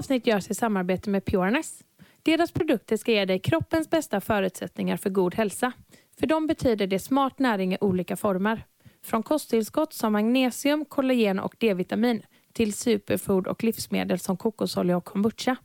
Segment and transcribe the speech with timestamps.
[0.00, 1.82] Avsnitt görs i samarbete med Pureness.
[2.22, 5.72] Deras produkter ska ge dig kroppens bästa förutsättningar för god hälsa.
[6.20, 8.64] För dem betyder det smart näring i olika former.
[9.04, 15.56] Från kosttillskott som magnesium, kollagen och D-vitamin till superfood och livsmedel som kokosolja och kombucha.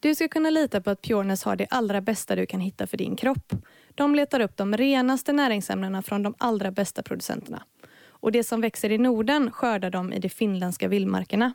[0.00, 2.96] Du ska kunna lita på att Pureness har det allra bästa du kan hitta för
[2.96, 3.52] din kropp.
[3.94, 7.62] De letar upp de renaste näringsämnena från de allra bästa producenterna.
[8.08, 11.52] Och det som växer i Norden skördar de i de finländska vildmarkerna.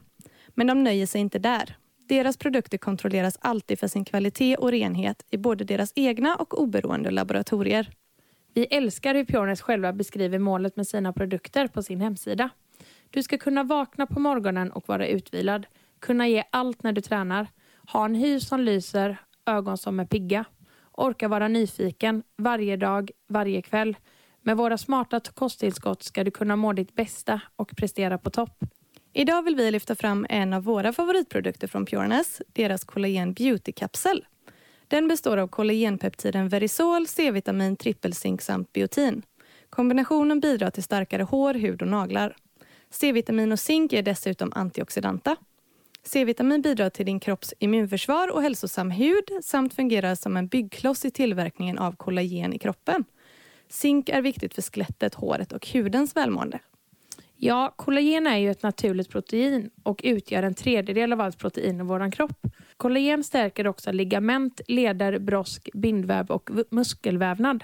[0.53, 1.77] Men de nöjer sig inte där.
[2.07, 7.11] Deras produkter kontrolleras alltid för sin kvalitet och renhet i både deras egna och oberoende
[7.11, 7.89] laboratorier.
[8.53, 12.49] Vi älskar hur Pioners själva beskriver målet med sina produkter på sin hemsida.
[13.09, 15.65] Du ska kunna vakna på morgonen och vara utvilad,
[15.99, 17.47] kunna ge allt när du tränar,
[17.91, 20.45] ha en hy som lyser, ögon som är pigga,
[20.91, 23.95] orka vara nyfiken varje dag, varje kväll.
[24.41, 28.63] Med våra smarta kosttillskott ska du kunna må ditt bästa och prestera på topp.
[29.17, 34.25] Idag vill vi lyfta fram en av våra favoritprodukter från Pureness, deras kollagen beauty-kapsel.
[34.87, 39.21] Den består av kollagenpeptiden Verisol, C-vitamin, trippelzink samt biotin.
[39.69, 42.35] Kombinationen bidrar till starkare hår, hud och naglar.
[42.89, 45.35] C-vitamin och zink är dessutom antioxidanta.
[46.03, 51.11] C-vitamin bidrar till din kropps immunförsvar och hälsosam hud samt fungerar som en byggkloss i
[51.11, 53.05] tillverkningen av kollagen i kroppen.
[53.69, 56.59] Zink är viktigt för skelettet, håret och hudens välmående.
[57.37, 61.83] Ja, kollagen är ju ett naturligt protein och utgör en tredjedel av allt protein i
[61.83, 62.47] vår kropp.
[62.77, 67.63] Kollagen stärker också ligament, leder, brosk, bindväv och muskelvävnad.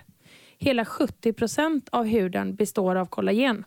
[0.57, 3.63] Hela 70 procent av huden består av kollagen.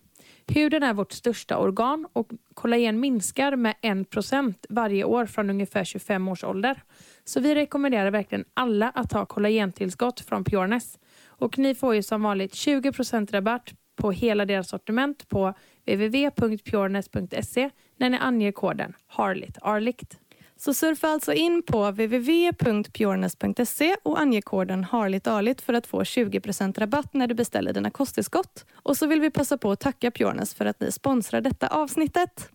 [0.47, 5.85] Huden är vårt största organ och kollagen minskar med 1 procent varje år från ungefär
[5.85, 6.83] 25 års ålder.
[7.25, 10.99] Så vi rekommenderar verkligen alla att ta kollagentillskott från Pureness.
[11.27, 15.55] Och ni får ju som vanligt 20 procent rabatt på hela deras sortiment på
[15.87, 20.19] www.pureness.se när ni anger koden harligt, arligt.
[20.57, 27.15] Så surfa alltså in på www.pureness.se och ange koden HARLITARLIT för att få 20% rabatt
[27.15, 28.65] när du beställer dina kosttillskott.
[28.75, 32.51] Och så vill vi passa på att tacka Pureness för att ni sponsrar detta avsnittet.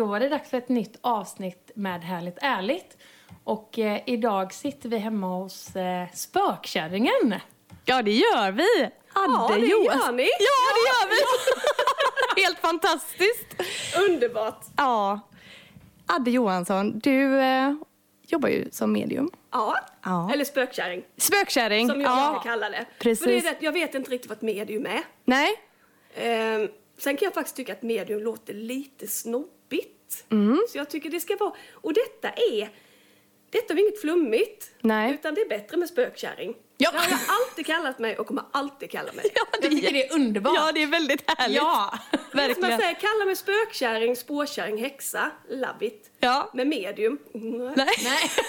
[0.00, 2.96] Då var det dags för ett nytt avsnitt med Härligt ärligt.
[3.44, 7.34] Och eh, idag sitter vi hemma hos eh, spökkärringen.
[7.84, 8.82] Ja, det gör vi!
[9.12, 10.22] Adde Ja, det gör ni.
[10.22, 11.16] Ja, det gör vi!
[12.42, 13.62] Helt fantastiskt.
[14.08, 14.64] Underbart.
[14.76, 15.20] Ja.
[16.06, 17.72] Adde Johansson, du eh,
[18.26, 19.30] jobbar ju som medium.
[19.50, 19.78] Ja.
[20.04, 20.30] Ja.
[20.32, 21.88] Eller spökkärring, Spökkärring.
[21.88, 22.30] som jag ja.
[22.32, 22.86] brukar kalla det.
[22.98, 23.24] precis.
[23.24, 25.02] För det är det, jag vet inte riktigt vad ett medium är.
[25.24, 25.48] Nej?
[26.14, 26.68] Ehm,
[27.00, 30.24] sen kan jag faktiskt tycka att medium låter lite snobbigt.
[30.30, 30.60] Mm.
[30.68, 31.52] Så jag tycker det ska vara...
[31.72, 32.70] Och detta är...
[33.50, 34.70] Detta är inget flummigt.
[34.80, 35.14] Nej.
[35.14, 36.54] Utan det är bättre med spökkärring.
[36.76, 36.90] Ja.
[36.90, 39.24] Det har jag alltid kallat mig och kommer alltid kalla mig.
[39.34, 40.52] Ja, Jag tycker det är underbart.
[40.56, 41.56] Ja, det är väldigt härligt.
[41.56, 41.98] Ja.
[42.10, 42.78] Som man Verkligen.
[42.80, 45.30] säger, kalla mig spökkärring, spårkärring, häxa.
[45.48, 46.10] Love it.
[46.20, 46.50] Ja.
[46.54, 47.18] Med medium.
[47.32, 47.94] Nej.
[48.04, 48.30] Nej.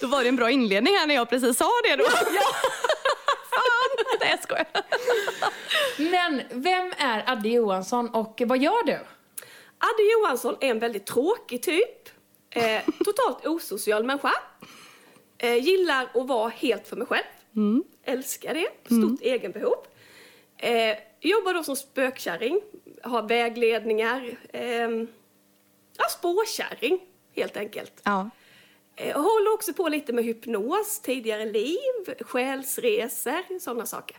[0.00, 2.04] Då var det en bra inledning här när jag precis sa det då.
[2.34, 2.42] Ja.
[4.20, 4.66] Nej, jag skojar.
[6.10, 8.98] Men vem är Adde Johansson och vad gör du?
[9.78, 12.08] Adde Johansson är en väldigt tråkig typ.
[12.50, 14.32] Eh, totalt osocial människa.
[15.38, 17.24] Eh, gillar att vara helt för mig själv.
[18.04, 18.68] Älskar det.
[18.84, 19.76] Stort egenbehov.
[20.58, 22.60] Eh, jobbar då som spökkärring.
[23.02, 24.36] Har vägledningar.
[24.52, 24.90] Eh,
[25.96, 27.00] ja, spårkärring
[27.36, 28.00] helt enkelt.
[28.04, 28.30] Ja.
[28.96, 34.16] Eh, och håller också på lite med hypnos, tidigare liv, själsresor, sådana saker.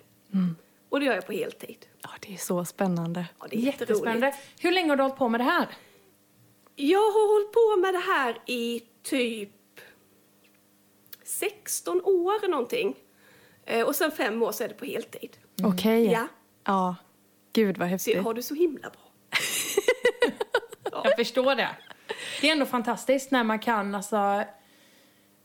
[0.89, 1.85] Och det gör jag på heltid.
[2.01, 3.25] ja, det är så spännande.
[3.39, 3.59] Ja, det är.
[3.59, 4.35] Jättespännande.
[4.59, 5.67] Hur länge har du hållit på med det här?
[6.75, 9.49] Jag har hållit på med det här i typ
[11.23, 12.95] 16 år någonting.
[13.65, 15.37] Eh, och sen fem år så är det på heltid.
[15.63, 16.05] Okej.
[16.11, 16.27] Ja.
[16.63, 16.95] Ja.
[17.53, 18.23] Gud vad Så häftigt.
[18.23, 19.01] har du så himla bra.
[21.03, 21.69] Jag förstår det.
[22.41, 24.43] Det är ändå fantastiskt när man kan alltså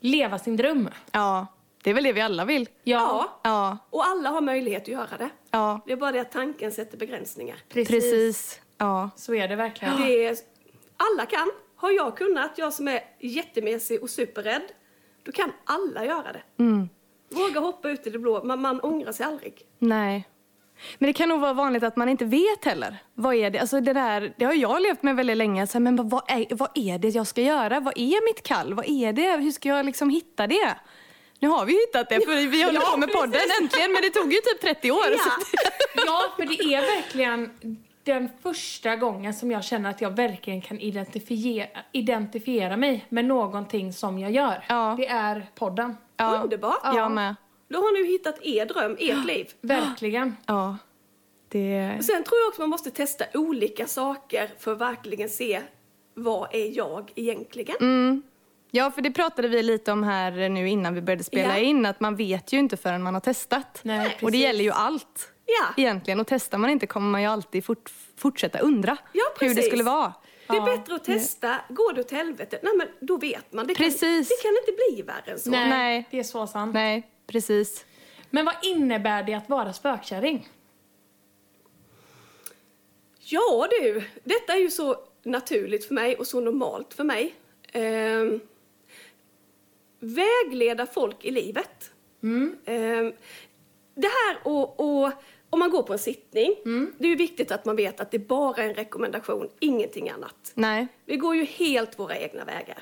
[0.02, 0.88] leva sin dröm.
[1.12, 1.46] Ja.
[1.82, 2.68] Det är väl det vi alla vill.
[2.84, 3.40] Ja.
[3.42, 3.78] Ja.
[3.90, 5.30] Och alla har möjlighet att göra det.
[5.50, 5.80] Ja.
[5.86, 7.56] Det är bara det att tanken sätter begränsningar.
[7.68, 7.90] precis.
[7.90, 8.60] Precis.
[8.78, 9.10] Ja.
[9.16, 9.96] Så är det verkligen.
[10.02, 10.36] Det är,
[10.96, 11.50] Alla kan.
[11.76, 14.62] Har jag kunnat, jag som är jättemesig och superrädd,
[15.22, 16.42] då kan alla göra det.
[16.62, 16.88] Mm.
[17.30, 19.66] Våga hoppa ut i det blå, man, man ångrar sig aldrig.
[19.78, 20.28] Nej.
[20.98, 22.96] Men det kan nog vara vanligt att man inte vet heller.
[23.14, 23.58] Vad är det?
[23.58, 25.66] Alltså det, där, det har jag levt med väldigt länge.
[25.66, 27.80] Så här, men vad är, vad är det jag ska göra?
[27.80, 28.74] Vad är mitt kall?
[28.74, 29.36] Vad är det?
[29.42, 30.74] Hur ska jag liksom hitta det?
[31.38, 33.60] Nu har vi hittat det, för vi håller Ja, på med podden precis.
[33.60, 33.92] äntligen.
[33.92, 34.98] Men det tog ju typ 30 år.
[35.10, 35.18] Ja.
[35.18, 35.30] Så
[36.06, 37.50] Ja, för det är verkligen
[38.04, 43.92] den första gången som jag känner att jag verkligen kan identifiera, identifiera mig med någonting
[43.92, 44.64] som jag gör.
[44.68, 44.94] Ja.
[44.98, 45.96] Det är podden.
[46.16, 46.80] ja, Underbart.
[46.94, 47.34] Jag med.
[47.72, 49.50] Då har ni ju hittat er dröm, ert liv.
[49.60, 50.36] Verkligen.
[50.46, 50.76] Ja.
[51.48, 51.98] Det...
[52.02, 55.62] Sen tror jag också man måste testa olika saker för att verkligen se
[56.14, 57.76] vad är jag egentligen.
[57.80, 58.22] Mm.
[58.70, 61.64] Ja, för det pratade vi lite om här nu innan vi började spela Ja.
[61.64, 61.86] in.
[61.86, 63.80] Att man vet ju inte förrän man har testat.
[63.82, 64.40] Nej, och det precis.
[64.40, 65.28] gäller ju allt.
[65.46, 65.82] Ja.
[65.82, 66.20] Egentligen.
[66.20, 69.82] Och testar man inte kommer man ju alltid fort, fortsätta undra Ja, hur det skulle
[69.82, 70.12] vara.
[70.46, 70.76] Det är Ja.
[70.76, 71.56] bättre att testa.
[71.68, 73.66] Går det åt helvete, nej men då vet man.
[73.66, 74.28] Det kan, Precis.
[74.28, 75.50] det kan inte bli värre än så.
[75.50, 76.08] Nej, Nej.
[76.10, 76.74] det är så sant.
[76.74, 77.84] Nej, precis.
[78.30, 80.48] Men vad innebär det att vara spökkärring?
[83.18, 87.34] Ja du, detta är ju så naturligt för mig och så normalt för mig.
[87.72, 88.40] Ehm,
[90.00, 91.90] vägleda folk i livet.
[92.64, 93.12] Ehm,
[93.94, 95.12] det här och, och
[95.50, 96.56] om man går på en sittning,
[96.98, 100.52] det är ju viktigt att man vet att det bara är en rekommendation, ingenting annat.
[100.54, 100.86] Nej.
[101.04, 102.78] Vi går ju helt våra egna vägar.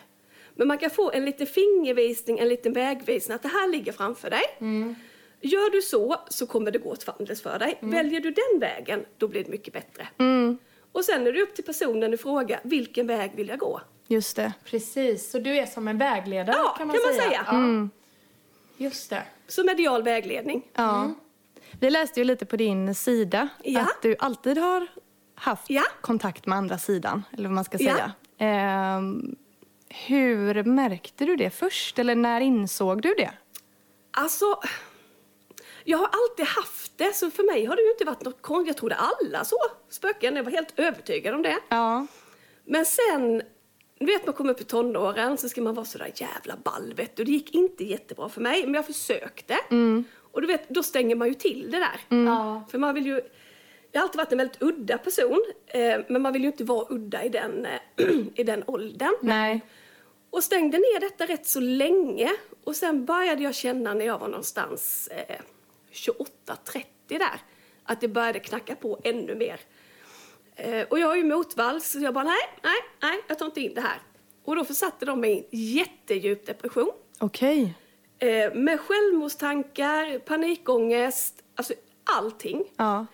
[0.55, 4.31] Men man kan få en liten fingervisning, en liten vägvisning att det här ligger framför
[4.31, 4.43] dig.
[5.41, 7.79] Gör du så, så kommer det gå åt fanders för dig.
[7.81, 10.09] Väljer du den vägen, då blir det mycket bättre.
[10.93, 13.81] Och sen är det upp till personen i fråga, vilken väg vill jag gå?
[14.07, 14.53] Just det.
[14.65, 17.29] Precis, så du är som en vägledare Ja, kan man kan man säga.
[17.31, 17.45] säga.
[17.47, 17.89] Ja.
[18.85, 19.23] Just det.
[19.47, 20.63] Så medial vägledning.
[20.75, 21.15] Ja.
[21.81, 23.81] Vi läste ju lite på din sida Ja.
[23.81, 24.87] att du alltid har
[25.35, 25.83] haft Ja.
[26.01, 27.93] kontakt med andra sidan, eller vad man ska Ja.
[27.95, 28.13] säga.
[28.39, 29.37] Ehm,
[29.91, 33.31] hur märkte du det först, eller när insåg du det?
[34.11, 34.61] Alltså,
[35.85, 38.69] jag har alltid haft det, så för mig har det ju inte varit något konstigt.
[38.69, 39.57] Jag trodde alla så
[39.89, 41.59] spöken, jag var helt övertygad om det.
[41.69, 42.07] Ja.
[42.65, 43.43] Men sen,
[43.99, 47.17] du vet man kommer upp i tonåren så ska man vara sådär jävla ball vet
[47.17, 47.25] du.
[47.25, 49.57] Det gick inte jättebra för mig, men jag försökte.
[50.33, 52.25] Och du vet, då stänger man ju till det där.
[52.25, 52.65] Ja.
[52.71, 53.21] För man vill ju,
[53.93, 56.87] jag har alltid varit en väldigt udda person, eh, men man vill ju inte vara
[56.91, 59.15] udda i den, eh, i den åldern.
[59.21, 59.61] Nej.
[60.31, 62.31] Och stängde ner detta rätt så länge.
[62.65, 65.41] Och sen började jag känna när jag var någonstans eh,
[65.93, 67.41] 28-30 där,
[67.85, 69.61] att det började knacka på ännu mer.
[70.57, 73.61] Eh, och jag är ju motvalls, så jag bara nej, nej, nej, jag tar inte
[73.61, 73.99] in det här.
[74.45, 76.93] Och då försatte de mig i en jättedjup depression.
[77.19, 77.75] Okej.
[78.19, 81.75] Eh, med självmordstankar, panikångest, alltså
[82.05, 82.65] allting.
[82.77, 83.07] Ja.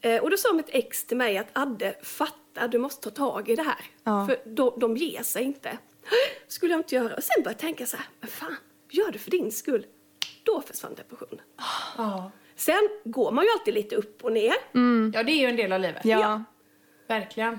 [0.00, 3.48] Eh, och då sa mitt ex till mig att Adde, fatta, du måste ta tag
[3.48, 3.84] i det här.
[4.04, 4.26] Ja.
[4.26, 5.78] För de, de ger sig inte.
[6.48, 7.14] Skulle jag inte göra.
[7.14, 8.56] Och sen började jag tänka så här, men fan,
[8.90, 9.86] gör det för din skull.
[10.42, 11.40] Då försvann depressionen.
[11.98, 12.30] Ja.
[12.56, 14.54] Sen går man ju alltid lite upp och ner.
[15.14, 16.04] ja, det är ju en del av livet.
[16.04, 16.20] Ja.
[16.20, 16.44] Ja.
[17.08, 17.58] Verkligen.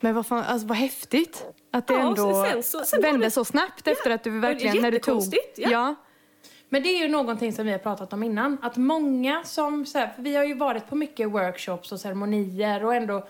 [0.00, 3.26] Men vad fan, alltså vad häftigt att det Ja, ändå sen så- sen var vände
[3.26, 5.22] det- så snabbt efter att du verkligen, när du tog...
[5.56, 5.70] ja.
[5.70, 5.94] ja.
[6.68, 8.58] Men det är ju någonting som vi har pratat om innan.
[8.62, 12.84] Att många som, så här, för vi har ju varit på mycket workshops och ceremonier
[12.84, 13.28] och ändå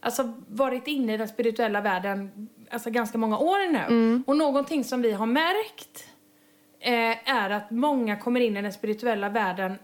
[0.00, 4.22] alltså, varit inne i den spirituella världen alltså, ganska många år nu.
[4.26, 6.04] Och någonting som vi har märkt
[6.80, 9.78] eh, är att många kommer in i den spirituella världen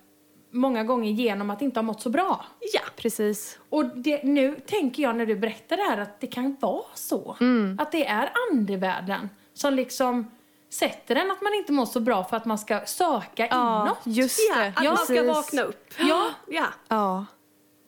[0.51, 2.45] många gånger genom att inte ha mått så bra.
[2.75, 3.59] Ja, Precis.
[3.69, 7.37] Och det, nu tänker jag när du berättar det här att det kan vara så.
[7.79, 10.31] Att det är andevärlden som liksom
[10.71, 14.17] sätter en att man inte mår så bra för att man ska söka Ja, inåt.
[14.17, 14.73] just ja det.
[14.77, 15.95] att man ska vakna upp.
[15.99, 16.31] Ja.
[16.49, 16.67] ja.
[16.89, 17.27] Ja.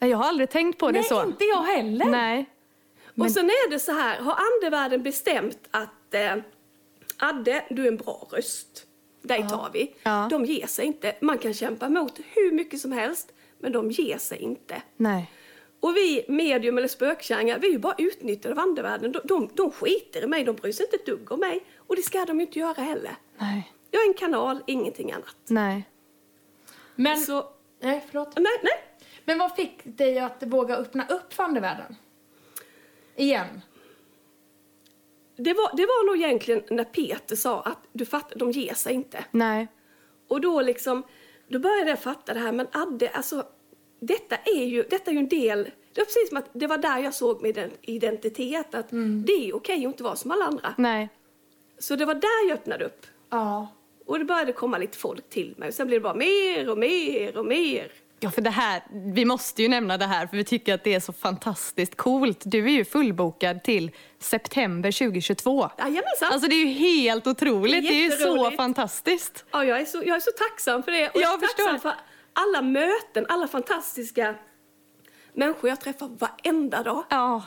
[0.00, 1.24] Nej, Jag har aldrig tänkt på det Nej, så.
[1.24, 2.04] inte jag heller.
[2.06, 2.46] Nej.
[3.20, 6.36] Och sen är det så här, har andevärlden bestämt att eh,
[7.18, 8.86] Adde, du är en bra röst.
[9.22, 9.94] Dig tar vi.
[10.02, 10.28] Ja.
[10.30, 11.16] De ger sig inte.
[11.20, 14.82] Man kan kämpa emot hur mycket som helst, men de ger sig inte.
[14.96, 15.30] Nej.
[15.80, 19.12] Och vi medium eller spökkärringar, vi är ju bara utnyttjade av andevärlden.
[19.12, 21.64] De, de, de skiter i mig, de bryr sig inte ett dugg om mig.
[21.76, 23.16] Och det ska de ju inte göra heller.
[23.38, 23.72] Nej.
[23.90, 25.36] Jag är en kanal, ingenting annat.
[25.46, 25.88] Nej.
[26.94, 27.48] Men, Så,
[27.82, 28.32] nej, förlåt.
[28.36, 28.84] nej, nej.
[29.24, 31.96] Men vad fick dig att våga öppna upp för andevärlden?
[33.16, 33.60] Igen.
[35.36, 38.94] Det var, det var nog egentligen när Peter sa att du fattar, de ger sig
[38.94, 39.24] inte.
[39.30, 39.68] Nej.
[40.28, 41.02] Och då liksom,
[41.48, 43.46] då började jag fatta det här, men Adde, alltså
[44.00, 46.78] detta är ju, detta är ju en del, det var precis som att det var
[46.78, 48.88] där jag såg min ident- identitet, att
[49.26, 50.74] det är okej att inte vara som alla andra.
[50.78, 51.08] Nej.
[51.78, 53.06] Så det var där jag öppnade upp.
[53.30, 53.68] Ja.
[54.06, 56.78] Och det började komma lite folk till mig, och sen blev det bara mer och
[56.78, 57.92] mer och mer.
[58.20, 60.94] Ja, för det här, vi måste ju nämna det här för vi tycker att det
[60.94, 62.42] är så fantastiskt coolt.
[62.44, 65.70] Du är ju fullbokad till september 2022.
[65.78, 66.32] Jajamensan.
[66.32, 67.88] Alltså det är ju helt otroligt.
[67.88, 69.44] Det är, ju så fantastiskt.
[69.50, 71.08] Ja, jag är så, jag är så tacksam för det.
[71.08, 71.90] Och jag, Jag är tacksam förstår.
[71.90, 71.98] för
[72.32, 74.34] alla möten, alla fantastiska
[75.32, 77.04] människor jag träffar varenda dag.
[77.10, 77.42] Ja.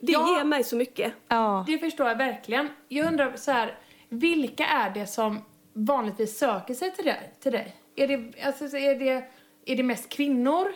[0.00, 0.36] Det Ja.
[0.38, 1.12] ger mig så mycket.
[1.28, 1.64] Ja.
[1.66, 2.68] Det förstår jag verkligen.
[2.88, 3.78] Jag undrar så här,
[4.08, 7.32] vilka är det som vanligtvis söker sig till dig?
[7.42, 7.76] Till dig?
[7.96, 9.24] Är, det, alltså, så är, det,
[9.68, 10.72] är det mest kvinnor?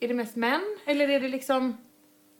[0.00, 0.76] Är det mest män?
[0.86, 1.76] Eller är det liksom...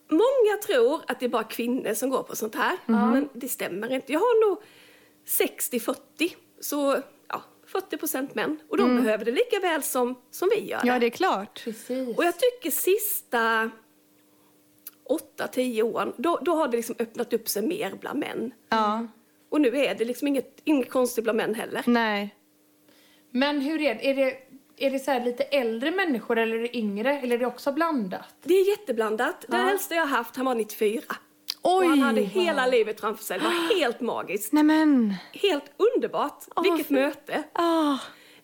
[0.09, 3.93] Många tror att det är bara kvinnor som går på sånt här, men det stämmer
[3.93, 4.13] inte.
[4.13, 4.63] Jag har nog
[5.27, 5.97] 60-40,
[6.61, 8.59] så ja, 40 procent män.
[8.69, 10.99] Och de behöver det lika väl som, som vi gör ja, det.
[10.99, 11.65] det är klart.
[11.65, 12.19] Precis.
[12.19, 13.71] Och jag tycker sista
[15.39, 18.53] 8-10 åren, då, då har det liksom öppnat upp sig mer bland män.
[18.69, 19.07] Ja.
[19.49, 21.83] Och nu är det liksom inget, inget konstigt bland män heller.
[21.87, 22.35] Nej.
[23.31, 24.11] Men hur är det?
[24.11, 24.37] Är det,
[24.77, 27.21] är det så lite äldre människor eller är det yngre?
[27.21, 28.35] Eller är det också blandat?
[28.43, 29.45] Det är jätteblandat.
[29.49, 29.71] Den Ja.
[29.71, 31.03] äldsta jag har haft, han var 94.
[31.63, 31.85] Oj!
[31.85, 33.39] Och han hade hela livet framför sig.
[33.39, 34.53] Det var helt magiskt.
[34.53, 35.15] Nej men.
[35.33, 35.65] Helt
[35.95, 36.45] underbart.
[36.63, 37.43] Vilket vad möte.
[37.53, 37.97] Ah.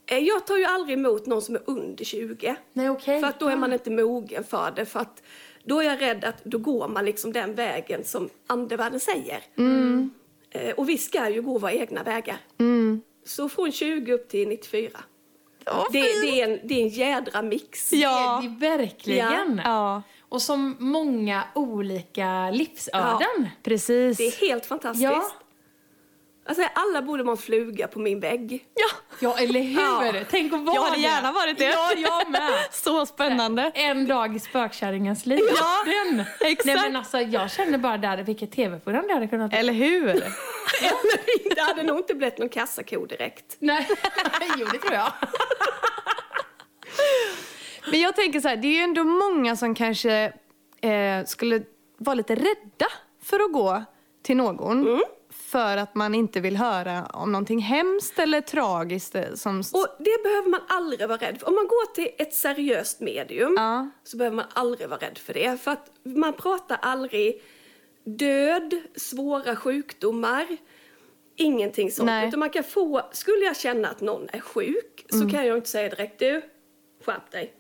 [0.07, 2.57] Eh, Jag tar ju aldrig emot någon som är under 20.
[2.73, 3.21] Nej, okej.
[3.21, 4.87] För att då är man inte mogen för det.
[4.87, 5.23] För att
[5.65, 9.41] då är jag rädd att då går man liksom den vägen som andevärlden säger.
[10.51, 12.37] Eh, Och vi ska ju gå våra egna vägar.
[13.27, 14.91] Så från 20 upp till 94.
[15.71, 17.93] Åh, Det, det, är en, det är en jädra mix.
[17.93, 18.43] Ja.
[18.43, 19.61] Det är verkligen.
[19.65, 20.03] Ja.
[20.29, 23.49] Och som många olika livsöden.
[23.63, 24.17] Precis.
[24.17, 25.03] Det är helt fantastiskt.
[25.05, 25.31] Ja.
[26.51, 28.65] Alltså, alla borde vara en fluga på min vägg.
[28.75, 28.87] Ja.
[29.21, 29.81] Ja, eller hur?
[29.81, 30.25] Ja.
[30.31, 31.03] Tänk att vara Jag hade det.
[31.03, 31.65] gärna varit det.
[31.65, 32.53] Ja, jag med.
[32.71, 33.71] Så spännande.
[33.75, 35.41] En dag i spökkärringens liv.
[35.57, 36.25] Ja, Den.
[36.41, 36.65] exakt.
[36.67, 40.05] Nej, men alltså, jag känner bara där vilket tv-program det hade kunnat Eller hur?
[41.55, 43.57] det hade nog inte blivit någon kassako direkt.
[43.59, 43.89] Nej,
[44.59, 45.13] jo det tror jag.
[47.91, 50.33] Men jag tänker så här, det är ju ändå många som kanske
[50.81, 51.63] eh, skulle
[51.99, 52.87] vara lite rädda
[53.23, 53.83] för att gå
[54.23, 55.01] till någon.
[55.51, 59.15] För att man inte vill höra om någonting hemskt eller tragiskt.
[59.15, 59.59] eh, Som...
[59.59, 61.49] Och det behöver man aldrig vara rädd för.
[61.49, 63.91] Om man går till ett seriöst medium Ja.
[64.05, 65.61] så behöver man aldrig vara rädd för det.
[65.63, 67.43] För att man pratar aldrig
[68.05, 70.47] död, svåra sjukdomar,
[71.37, 72.07] ingenting sånt.
[72.07, 72.19] Nej.
[72.19, 72.29] Mm.
[72.29, 75.69] Utan man kan få, skulle jag känna att någon är sjuk så kan jag inte
[75.69, 76.43] säga direkt du,
[77.07, 77.53] skärp dig.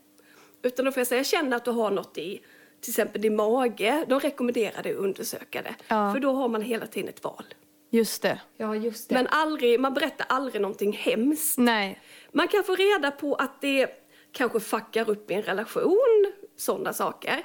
[0.62, 2.40] Utan då får jag säga, jag känner att du har något i
[2.80, 4.04] till exempel din mage.
[4.08, 5.74] De rekommenderar det att undersöka det.
[5.88, 6.12] Ja.
[6.12, 7.44] För då har man hela tiden ett val.
[7.90, 8.40] Just det.
[8.56, 9.14] Ja, just det.
[9.14, 11.58] Men aldrig, man berättar aldrig någonting hemskt.
[11.58, 12.00] Nej.
[12.32, 13.88] Man kan få reda på att det
[14.32, 17.40] kanske fuckar upp i en relation, sådana saker.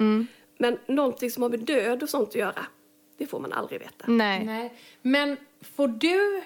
[0.58, 2.66] Men någonting som har med död och sånt att göra,
[3.18, 4.04] det får man aldrig veta.
[4.06, 4.44] Nej.
[4.44, 4.78] Nej.
[5.02, 5.36] Men
[5.76, 6.42] får du,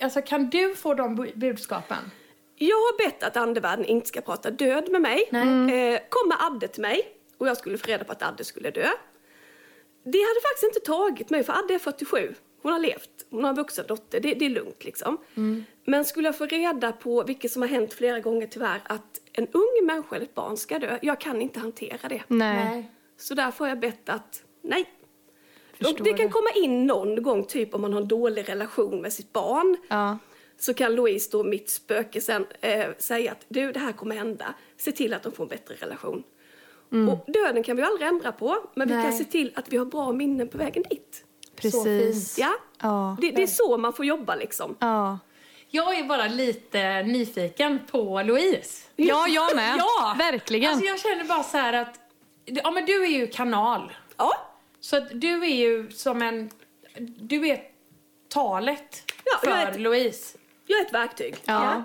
[0.00, 2.10] alltså kan du få de bu- budskapen?
[2.56, 5.28] Jag har bett att andevärlden inte ska prata död med mig.
[5.70, 8.88] Eh, kommer Adde till mig och jag skulle få reda på att Adde skulle dö.
[10.04, 12.34] Det hade faktiskt inte tagit mig, för Adde är 47.
[12.62, 15.18] Hon har levt, hon har en vuxen dotter, det, det är lugnt liksom.
[15.84, 19.46] Men skulle jag få reda på, vilket som har hänt flera gånger tyvärr, att en
[19.52, 22.22] ung människa eller ett barn ska dö, jag kan inte hantera det.
[22.28, 22.92] Nej.
[23.16, 24.84] Så därför har jag bett att, nej.
[25.72, 26.32] Förstår Och det kan det.
[26.32, 29.76] komma in någon gång, typ om man har en dålig relation med sitt barn.
[29.88, 30.18] Ja.
[30.58, 34.54] Så kan Louise, då mitt spöke, sen eh, säga att du, det här kommer hända.
[34.76, 36.22] Se till att de får en bättre relation.
[36.90, 39.04] Och döden kan vi aldrig ändra på, men vi Nej.
[39.04, 41.24] kan se till att vi har bra minnen på vägen dit.
[41.60, 42.38] Precis.
[42.38, 43.16] Ja, Ja.
[43.20, 44.76] det, det är så man får jobba liksom.
[44.78, 45.18] Ja.
[45.70, 48.84] Jag är bara lite nyfiken på Louise.
[48.96, 49.76] Ja, jag med.
[49.78, 50.14] Ja!
[50.18, 50.70] Verkligen.
[50.70, 51.94] Alltså jag känner bara så här att,
[52.44, 53.92] ja men du är ju kanal.
[54.16, 54.32] Ja,
[54.80, 56.50] Så att du är ju som en,
[57.18, 57.60] du är
[58.28, 60.38] talet Ja, för jag är ett- Louise.
[60.66, 61.36] jag är ett verktyg.
[61.44, 61.84] Ja.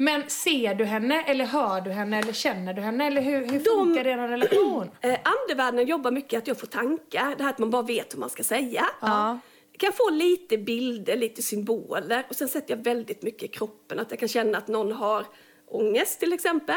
[0.00, 3.58] Men ser du henne eller hör du henne eller känner du henne eller hur, hur
[3.58, 4.90] De- funkar er relation?
[5.00, 8.18] Eh, andevärlden jobbar mycket att jag får tankar, det här att man bara vet hur
[8.18, 8.84] man ska säga.
[9.00, 9.38] Ja.
[9.72, 13.98] Jag kan få lite bilder, lite symboler och sen sätter jag väldigt mycket i kroppen.
[13.98, 15.26] Att jag kan känna att någon har
[15.66, 16.76] ångest till exempel.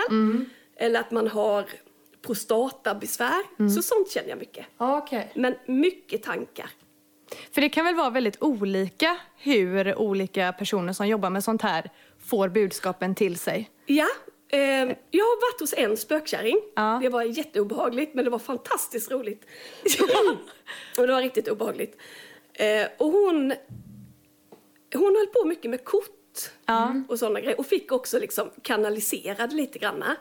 [0.76, 1.66] Eller att man har
[2.26, 3.70] prostatabesvär.
[3.76, 4.66] Så sånt känner jag mycket.
[4.78, 5.32] Okej.
[5.36, 6.70] Men mycket tankar.
[7.52, 11.90] För det kan väl vara väldigt olika hur olika personer som jobbar med sånt här
[12.26, 13.70] får budskapen till sig.
[13.86, 14.08] Ja,
[14.50, 14.60] eh,
[15.12, 16.62] jag har varit hos en spökkärring.
[16.76, 17.00] Ja.
[17.02, 19.46] Det var jätteobehagligt men det var fantastiskt roligt.
[20.98, 21.98] och det var riktigt obehagligt.
[22.54, 23.54] Eh, och hon,
[24.94, 26.08] hon höll på mycket med kort
[27.08, 27.60] och sådana grejer.
[27.60, 30.16] Och fick också liksom kanaliserad lite granna.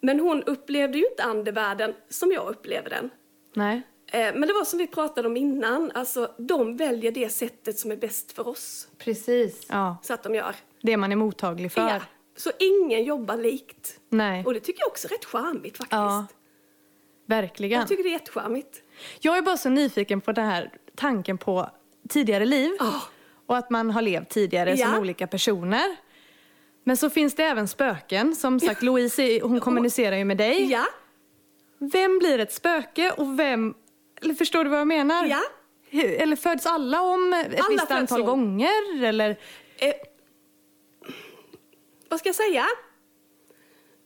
[0.00, 3.10] Men hon upplevde ju inte andevärlden som jag upplever den.
[3.54, 3.82] Nej.
[4.06, 7.90] Eh, men det var som vi pratade om innan, alltså de väljer det sättet som
[7.90, 8.88] är bäst för oss.
[8.98, 9.66] Precis.
[9.68, 10.54] Ja, Så att de gör.
[10.82, 11.88] Det man är mottaglig för.
[11.88, 12.00] Ja.
[12.36, 14.00] Så ingen jobbar likt.
[14.08, 15.92] Nej, Och det tycker jag också är rätt charmigt faktiskt.
[15.92, 16.26] Ja.
[17.26, 17.78] verkligen.
[17.80, 18.82] Jag tycker det är jättecharmigt.
[19.20, 21.70] Jag är bara så nyfiken på den här tanken på
[22.08, 22.72] tidigare liv.
[22.78, 23.00] Ja.
[23.46, 24.98] Och att man har levt tidigare som Ja.
[25.00, 25.96] olika personer.
[26.84, 28.34] Men så finns det även spöken.
[28.36, 30.64] Som sagt, Louise hon kommunicerar ju med dig.
[30.70, 30.84] Ja,
[31.78, 33.74] Vem blir ett spöke och vem...
[34.22, 35.24] Eller förstår du vad jag menar?
[35.26, 35.40] ja.
[35.90, 38.26] Hur- Eller föds alla om ett Alla visst antal om.
[38.26, 39.04] gånger?
[39.04, 39.30] Eller...
[39.78, 39.92] Eh,
[42.10, 42.66] vad ska jag säga?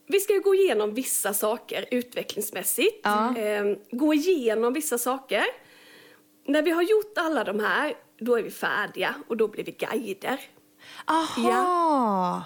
[0.07, 3.01] Vi ska ju gå igenom vissa saker utvecklingsmässigt.
[3.03, 3.37] Ja.
[3.37, 5.45] Eh, gå igenom vissa saker.
[6.47, 9.73] När vi har gjort alla de här, då är vi färdiga och då blir vi
[9.73, 10.41] guider.
[11.05, 12.45] Aha!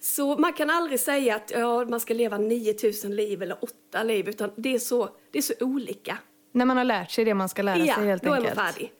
[0.00, 4.28] Så man kan aldrig säga att ja, man ska leva 9000 liv eller 8 liv,
[4.28, 6.18] utan det är så, det är så olika.
[6.52, 8.52] När man har lärt sig det man ska lära ja, sig helt då enkelt.
[8.52, 8.92] är man färdig.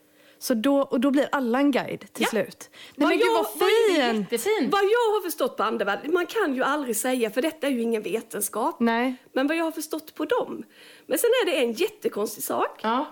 [0.43, 2.29] Så då, och då blir alla en guide till Ja.
[2.29, 2.69] slut.
[2.71, 4.31] Nej Vad men gud jag- vad vad fint!
[4.31, 4.71] Jättefint.
[4.73, 7.81] Vad jag har förstått på andevärlden, man kan ju aldrig säga, för detta är ju
[7.81, 8.79] ingen vetenskap.
[8.79, 9.15] Nej.
[9.33, 10.63] Men vad jag har förstått på dem.
[11.05, 12.79] Men sen är det en jättekonstig sak.
[12.83, 13.05] Ja.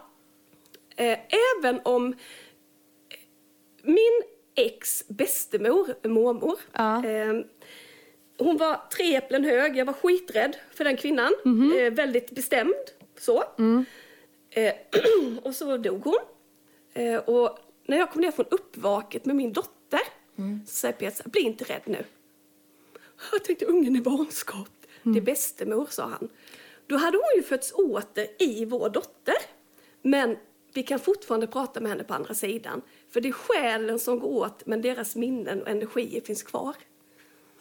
[0.96, 1.18] Eh,
[1.60, 2.18] även om eh,
[3.84, 4.22] min
[4.56, 7.06] ex bästemor, mormor, Ja.
[7.06, 7.34] eh,
[8.38, 9.78] hon var tre äpplen hög.
[9.78, 11.34] Jag var skiträdd för den kvinnan.
[11.46, 11.74] Mhm.
[11.78, 12.74] Eh, väldigt bestämd.
[13.20, 13.44] Så.
[13.60, 13.86] Mm.
[14.52, 14.74] Eh,
[15.44, 16.20] och så dog hon.
[16.94, 20.00] Eh, och när jag kom ner från uppvaket med min dotter
[20.38, 20.62] Mm.
[20.68, 22.06] så säger Peter så bli inte rädd nu.
[23.32, 24.88] Jag tänkte ungen är vanskapt.
[25.04, 25.14] Mm.
[25.14, 26.30] Det är bästemor, sa han.
[26.88, 29.36] Då hade hon ju fötts åter i vår dotter.
[30.02, 30.38] Men
[30.74, 32.82] vi kan fortfarande prata med henne på andra sidan.
[33.10, 36.76] För det är själen som går åt, men deras minnen och energier finns kvar.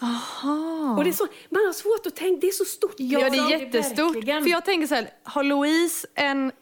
[0.03, 0.95] Aha.
[0.99, 2.95] Och det är så, man har svårt att tänka, det är så stort.
[2.97, 4.25] Ja, det är jättestort.
[4.25, 6.53] För jag tänker så här, har Louise en,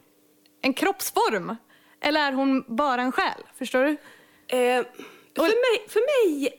[0.61, 1.57] en kroppsform?
[2.01, 3.43] Eller är hon bara en själ?
[3.55, 3.91] Förstår du?
[4.57, 4.85] Eh,
[5.35, 6.53] för mig, för mig,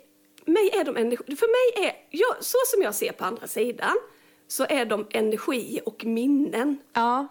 [0.45, 3.95] mig är de energi, för mig är, jag, så som jag ser på andra sidan,
[4.47, 6.77] så är de energi och minnen.
[6.93, 7.27] Ja.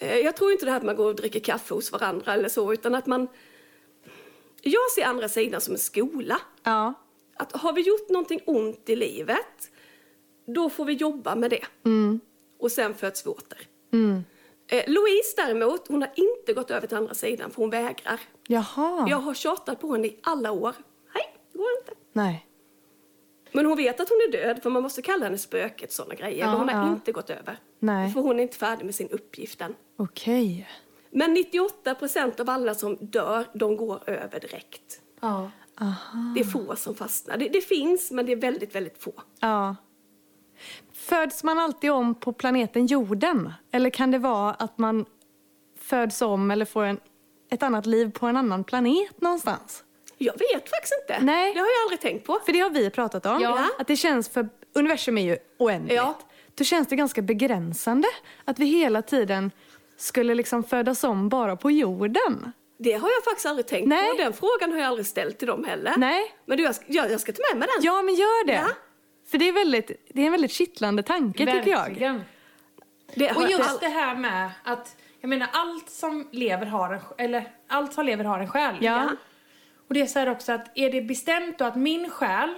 [0.00, 2.48] Eh, jag tror inte det här att man går och dricker kaffe hos varandra eller
[2.48, 3.28] så, utan att man...
[4.62, 6.40] Jag ser andra sidan som en skola.
[6.62, 6.94] Ja.
[7.36, 9.70] Att har vi gjort någonting ont i livet,
[10.46, 11.64] då får vi jobba med det.
[12.58, 13.58] Och sen föds vi åter.
[14.68, 18.20] Eh, Louise däremot, hon har inte gått över till andra sidan för hon vägrar.
[18.46, 19.06] Jaha.
[19.10, 20.74] Jag har tjatat på henne i alla år.
[21.14, 21.92] Nej, det går inte.
[22.12, 22.46] Nej.
[23.52, 26.38] Men hon vet att hon är död, för man måste kalla henne spöket, sådana grejer.
[26.38, 26.92] Ja, men hon har ja.
[26.92, 27.58] inte gått över.
[27.78, 28.12] Nej.
[28.12, 29.74] För hon är inte färdig med sin uppgift än.
[29.96, 30.68] Okej.
[31.10, 35.00] Men 98 procent av alla som dör, de går över direkt.
[35.20, 35.50] Ja.
[36.34, 37.36] Det är få som fastnar.
[37.36, 39.12] Det, det finns, men det är väldigt, väldigt få.
[39.40, 39.76] Ja.
[41.08, 43.52] Föds man alltid om på planeten jorden?
[43.72, 45.06] Eller kan det vara att man
[45.80, 47.00] föds om eller får en,
[47.50, 49.84] ett annat liv på en annan planet någonstans?
[50.18, 51.24] Jag vet faktiskt inte.
[51.24, 51.54] Nej.
[51.54, 52.38] Det har jag aldrig tänkt på.
[52.46, 53.40] För det har vi pratat om.
[53.42, 53.68] Ja.
[53.78, 55.96] Att det känns för universum är ju oändligt.
[55.96, 56.18] Ja.
[56.54, 58.08] Då känns det ganska begränsande
[58.44, 59.50] att vi hela tiden
[59.96, 62.52] skulle liksom födas om bara på jorden.
[62.78, 64.10] Det har jag faktiskt aldrig tänkt Nej.
[64.10, 64.22] på.
[64.22, 65.94] Den frågan har jag aldrig ställt till dem heller.
[65.96, 66.34] Nej.
[66.46, 67.84] Men du, jag, ska, jag, jag ska ta med mig den.
[67.84, 68.52] Ja, men gör det.
[68.52, 68.68] Ja.
[69.30, 71.88] För det är, väldigt, det är en väldigt kittlande tanke tycker jag.
[71.88, 72.22] Verkligen.
[73.14, 77.00] Det Och jag just det här med att, jag menar allt som lever har en,
[77.18, 78.74] eller allt som lever har en själ.
[78.80, 79.08] Ja.
[79.88, 82.54] Och det är så här också att är det bestämt då att min själ,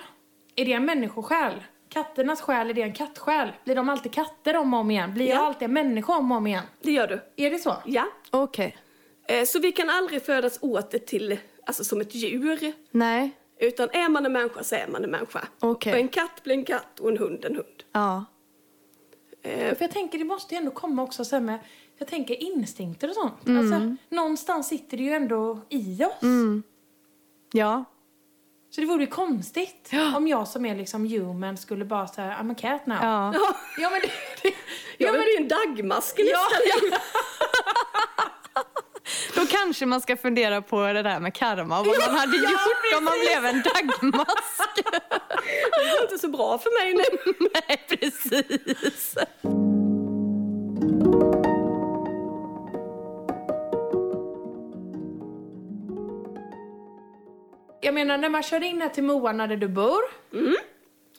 [0.57, 1.53] är det en människosjäl?
[1.89, 3.53] Katternas själ, är det en kattsjäl?
[3.65, 5.15] Blir de alltid katter om och om igen?
[5.15, 5.47] Blir jag Ja.
[5.47, 6.65] alltid en människa om och om igen?
[6.83, 7.45] Det gör du.
[7.47, 7.77] Är det så?
[7.87, 8.05] Ja.
[8.31, 8.77] Okej.
[9.29, 12.73] Eh, Så vi kan aldrig födas åter till, alltså som ett djur.
[12.91, 13.31] Nej.
[13.61, 15.49] Utan är man en människa så är man en människa.
[15.61, 15.93] Okej.
[15.93, 17.83] Och en katt blir en katt och en hund en hund.
[17.93, 18.25] Ja.
[19.43, 21.59] Eh, För jag tänker det måste ju ändå komma också så med,
[21.99, 23.47] jag tänker instinkter och sånt.
[23.47, 23.59] Mm.
[23.73, 26.21] Alltså, någonstans sitter det ju ändå i oss.
[27.53, 27.85] Ja.
[28.71, 32.53] Så det vore ju konstigt om jag som är liksom human skulle bara säga I'm
[32.53, 32.99] a cat now.
[33.03, 33.33] Ja.
[33.35, 34.11] ja, Ja men det,
[34.43, 34.55] det,
[35.05, 36.91] jag vill bli en dagmask nästan.
[36.91, 36.97] Då
[39.51, 43.05] kanske man ska fundera på det där med karma och vad man hade gjort om
[43.05, 44.75] man blev en dagmask.
[45.79, 47.49] Det går inte så bra för mig nu.
[47.69, 49.17] Nej, precis.
[57.81, 60.01] jag menar när man kör in här till Moa där du bor.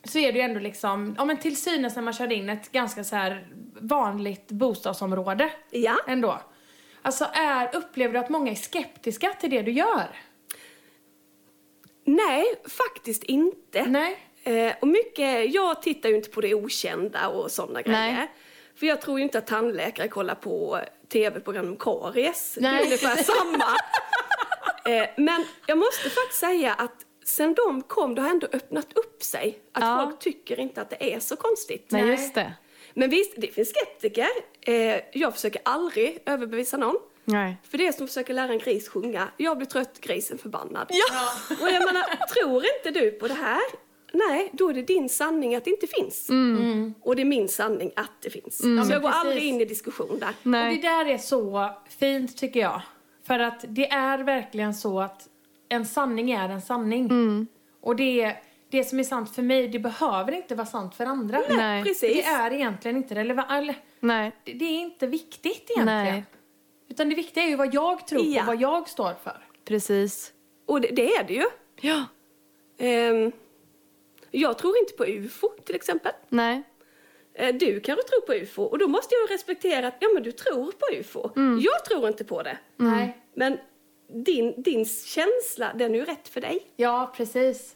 [0.03, 2.71] Så är det ju ändå liksom, ja men till synes när man kör in ett
[2.71, 3.47] ganska så här
[3.79, 5.49] vanligt bostadsområde.
[5.71, 5.97] Ja.
[6.07, 6.39] Ändå.
[7.01, 10.07] Alltså är, upplever du att många är skeptiska till det du gör?
[12.05, 13.85] Nej, faktiskt inte.
[13.85, 14.17] Nej.
[14.43, 17.97] Eh, och mycket, jag tittar ju inte på det okända och sådana grejer.
[18.13, 18.31] Nej.
[18.75, 22.53] För jag tror ju inte att tandläkare kollar på tv-program om karies.
[22.55, 22.79] Det Nej.
[22.81, 23.65] är ungefär samma.
[24.95, 29.23] eh, men jag måste faktiskt säga att sen de kom, det har ändå öppnat upp
[29.23, 29.59] sig.
[29.71, 30.05] Att Ja.
[30.05, 31.85] folk tycker inte att det är så konstigt.
[31.91, 32.07] Nej.
[32.07, 32.53] just det.
[32.93, 34.27] Men visst, det finns skeptiker.
[34.61, 36.95] Eh, jag försöker aldrig överbevisa någon.
[37.25, 37.57] Nej.
[37.63, 39.27] För det är som att försöka lära en gris sjunga.
[39.37, 40.91] Jag blir trött, grisen förbannad.
[41.61, 43.61] Och jag menar, tror inte du på det här?
[44.13, 46.29] Nej, då är det din sanning att det inte finns.
[47.01, 48.57] Och det är min sanning att det finns.
[48.57, 49.25] Så jag går precis.
[49.25, 50.33] aldrig in i diskussion där.
[50.43, 50.67] Nej.
[50.67, 52.81] Och det där är så fint tycker jag.
[53.27, 55.27] För att det är verkligen så att
[55.69, 57.05] en sanning är en sanning.
[57.05, 57.47] Mm.
[57.81, 58.35] Och det,
[58.71, 61.41] det som är sant för mig, det behöver inte vara sant för andra.
[61.49, 61.83] Nej.
[61.83, 62.01] Precis.
[62.17, 63.77] Det är egentligen inte relevant.
[63.99, 64.31] Nej.
[64.43, 65.85] det, det är inte viktigt egentligen.
[65.85, 66.23] Nej.
[66.89, 68.41] Utan det viktiga är ju vad jag tror Ja.
[68.41, 69.45] på, vad jag står för.
[69.65, 70.33] Precis.
[70.65, 71.45] Och det, det är det ju.
[71.81, 72.05] Ja.
[72.77, 73.31] Ehm,
[74.31, 76.11] jag tror inte på UFO till exempel.
[76.29, 76.63] Nej.
[77.33, 80.31] Eh, Du kanske tror på UFO och då måste jag respektera att ja, men du
[80.31, 81.29] tror på UFO.
[81.61, 82.57] Jag tror inte på det.
[82.77, 83.17] Nej.
[83.35, 83.57] Men
[84.25, 86.59] din, din känsla, den är ju rätt för dig.
[86.75, 87.75] Ja, precis.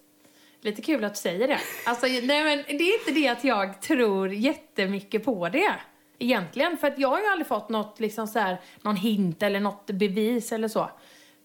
[0.65, 1.60] Lite kul att du säger det.
[1.86, 5.75] Alltså, nej, men det är inte det att jag tror jättemycket på det.
[6.19, 6.78] Egentligen.
[6.78, 9.86] För att jag har ju aldrig fått något, liksom så här, någon hint eller något
[9.86, 10.89] bevis eller så.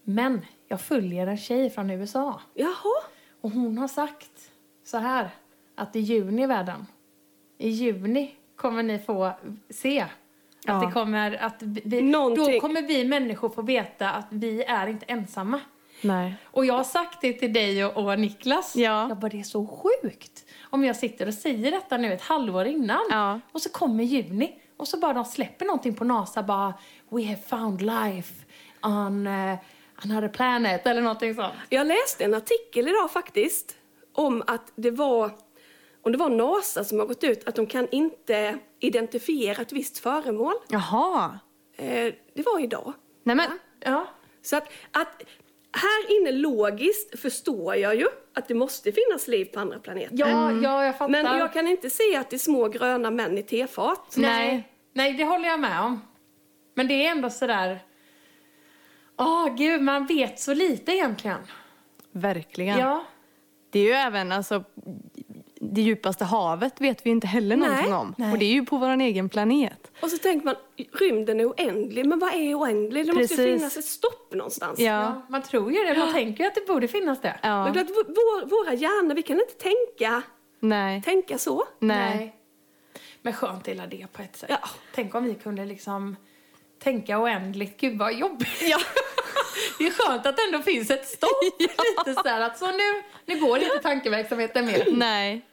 [0.03, 2.41] Men jag följer en tjej från USA.
[2.53, 3.03] Jaha.
[3.41, 4.51] Och hon har sagt
[4.85, 5.29] så här.
[5.75, 6.85] Att i juni, världen.
[7.57, 9.31] I juni kommer ni få
[9.69, 9.99] se.
[10.01, 10.09] Att
[10.65, 10.73] Ja.
[10.85, 15.05] det kommer att vi, Någonting- då kommer vi människor få veta att vi är inte
[15.07, 15.59] ensamma.
[16.01, 16.35] Nej.
[16.43, 18.75] Och jag har sagt det till dig och, och Niklas.
[18.75, 19.09] Ja.
[19.09, 20.45] Jag bara, det är så sjukt.
[20.69, 23.01] Om jag sitter och säger detta nu ett halvår innan.
[23.09, 23.39] Ja.
[23.51, 24.61] Och så kommer juni.
[24.77, 26.43] Och så bara de släpper någonting på NASA.
[26.43, 26.73] Bara,
[27.09, 28.33] we have found life
[28.81, 29.57] on uh,
[29.95, 30.87] another planet.
[30.87, 31.53] Eller någonting sånt.
[31.69, 33.75] Jag läste en artikel idag faktiskt
[34.13, 35.31] om att det var,
[36.01, 39.99] om det var NASA som har gått ut att de kan inte identifiera ett visst
[39.99, 40.53] föremål.
[40.67, 41.39] Jaha.
[41.77, 42.93] Eh, det var idag.
[43.23, 43.59] Nej men.
[43.79, 44.07] Ja.
[44.41, 45.23] Så att, att
[45.73, 50.15] här inne logiskt förstår jag ju att det måste finnas liv på andra planeter.
[50.17, 51.11] Ja, ja, jag fattar.
[51.11, 54.13] Men jag kan inte se att det är små gröna män i tefat.
[54.17, 54.67] Nej.
[54.93, 56.01] Nej, det håller jag med om.
[56.73, 57.79] Men det är ändå sådär...
[59.17, 61.39] Åh, gud, man vet så lite egentligen.
[62.11, 62.79] Verkligen.
[62.79, 63.05] Ja.
[63.69, 64.63] Det är ju även alltså
[65.73, 67.69] det djupaste havet vet vi inte heller Nej.
[67.69, 68.15] någonting om.
[68.17, 68.31] Nej.
[68.31, 69.91] Och det är ju på vår egen planet.
[70.01, 70.55] Och så tänker man,
[70.91, 73.07] rymden är oändlig, men vad är oändlig?
[73.07, 73.59] Det måste ju Precis.
[73.59, 74.79] finnas ett stopp någonstans.
[74.79, 74.85] Ja.
[74.85, 75.21] ja.
[75.29, 75.97] Man tror ju det.
[75.97, 77.39] Man tänker ju att det borde finnas det.
[77.41, 77.63] Ja.
[77.63, 80.21] Men vet, vår, våra hjärnor, vi kan inte tänka,
[80.59, 81.01] Nej.
[81.01, 81.63] tänka så.
[81.79, 82.35] Nej.
[83.21, 84.49] Men skönt är det på ett sätt.
[84.49, 84.69] Ja.
[84.95, 86.15] Tänk om vi kunde liksom
[86.83, 87.79] tänka oändligt.
[87.79, 88.61] Gud vad jobbigt.
[88.61, 88.77] Ja.
[89.77, 91.43] Det är skönt att det ändå finns ett stopp.
[91.59, 94.87] Lite så här att så nu, nu går inte tankeverksamheten mer.
[94.91, 95.45] Nej.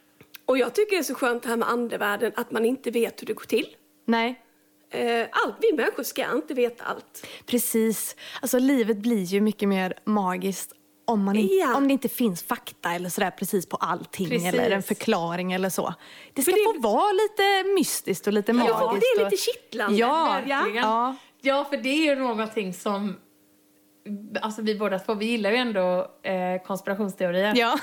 [0.48, 3.22] Och jag tycker det är så skönt det här med andevärlden, att man inte vet
[3.22, 3.66] hur det går till.
[4.06, 4.40] Nej.
[4.90, 7.26] Eh, allt, vi människor ska inte veta allt.
[7.46, 8.16] Precis.
[8.42, 10.72] Alltså livet blir ju mycket mer magiskt
[11.06, 11.76] om, man in, Ja.
[11.76, 14.48] om det inte finns fakta eller sådär precis på allting Precis.
[14.54, 15.94] eller en förklaring eller så.
[16.34, 18.76] Det ska det- få vara lite mystiskt och lite magiskt.
[18.80, 19.98] Ja, det är lite kittlande.
[19.98, 20.74] Ja, Verkligen.
[20.84, 21.16] ja.
[21.40, 23.16] Ja, för det är ju någonting som...
[24.42, 27.52] Alltså vi båda två, vi gillar ju ändå eh, konspirationsteorier.
[27.56, 27.78] Ja.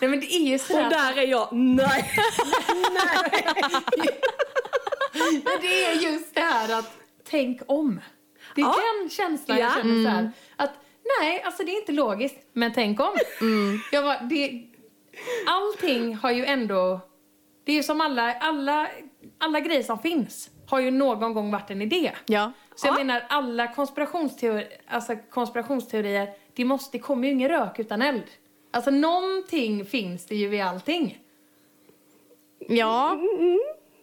[0.00, 2.10] Nej men det är ju så Och där är jag, nej.
[5.44, 6.92] men det är just det här att
[7.30, 8.00] tänk om.
[8.54, 8.76] Det är Ja.
[9.00, 9.74] den känslan jag Ja.
[9.76, 10.30] känner så här.
[10.56, 10.72] Att
[11.20, 13.16] nej, alltså det är inte logiskt, men tänk om.
[13.92, 14.62] Jag bara, det,
[15.46, 17.00] allting har ju ändå...
[17.64, 18.88] Det är ju som alla, alla,
[19.38, 22.12] alla grejer som finns har ju någon gång varit en idé.
[22.26, 22.52] Ja.
[22.80, 22.98] Så jag Ja.
[22.98, 28.22] menar, alla konspirationsteorier, alltså konspirationsteorier, det, måste, det kommer ju ingen rök utan eld.
[28.70, 31.18] Alltså någonting finns det ju i allting.
[32.68, 33.18] Ja.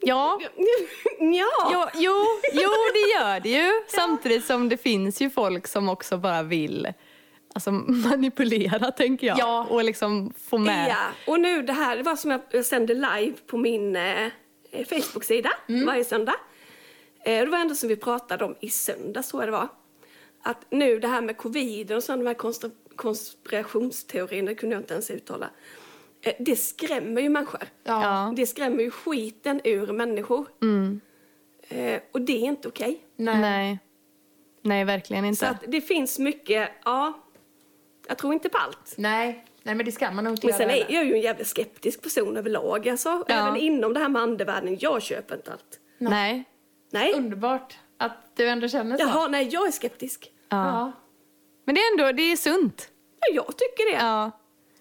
[0.01, 0.39] Ja.
[1.19, 1.69] ja.
[1.73, 3.71] Jo, jo, jo, det gör det ju.
[3.87, 6.87] Samtidigt som det finns ju folk som också bara vill
[7.55, 9.39] alltså, manipulera, tänker jag.
[9.39, 9.67] Ja.
[9.69, 10.89] Och liksom få med.
[10.89, 14.27] Ja, och nu det här, det var som jag, jag sände live på min eh,
[14.89, 15.85] Facebook-sida Mm.
[15.85, 16.35] varje söndag.
[17.25, 19.67] Eh, det var ändå som vi pratade om i söndags, tror jag det var.
[20.41, 24.93] Att nu det här med covid och sådana de här konspirationsteorierna, det kunde jag inte
[24.93, 25.49] ens uttala.
[26.21, 27.61] Eh, det skrämmer ju människor.
[27.83, 28.33] Ja.
[28.35, 30.47] Det skrämmer ju skiten ur människor.
[31.67, 33.01] Eh, och det är inte okej.
[33.15, 33.39] Nej.
[33.41, 33.79] Nej.
[34.61, 35.49] Nej, verkligen Så inte.
[35.49, 37.13] att det finns mycket, ja,
[38.07, 38.93] jag tror inte på allt.
[38.97, 39.45] Nej.
[39.63, 41.47] Nej, men det ska man nog inte Men sen göra är jag ju en jävligt
[41.47, 42.89] skeptisk person överlag.
[42.89, 44.77] Alltså, Även inom det här med andevärlden.
[44.79, 45.79] Jag köper inte allt.
[45.97, 46.11] Nej.
[46.11, 46.43] Nej.
[47.15, 49.03] Underbart att du ändå känner så.
[49.03, 50.31] Jaha, nej, jag är skeptisk.
[50.49, 50.57] Ja.
[50.67, 50.91] Ja.
[51.65, 52.89] Men det är ändå, det är sunt.
[53.19, 54.05] Ja, jag tycker det.
[54.05, 54.31] Ja.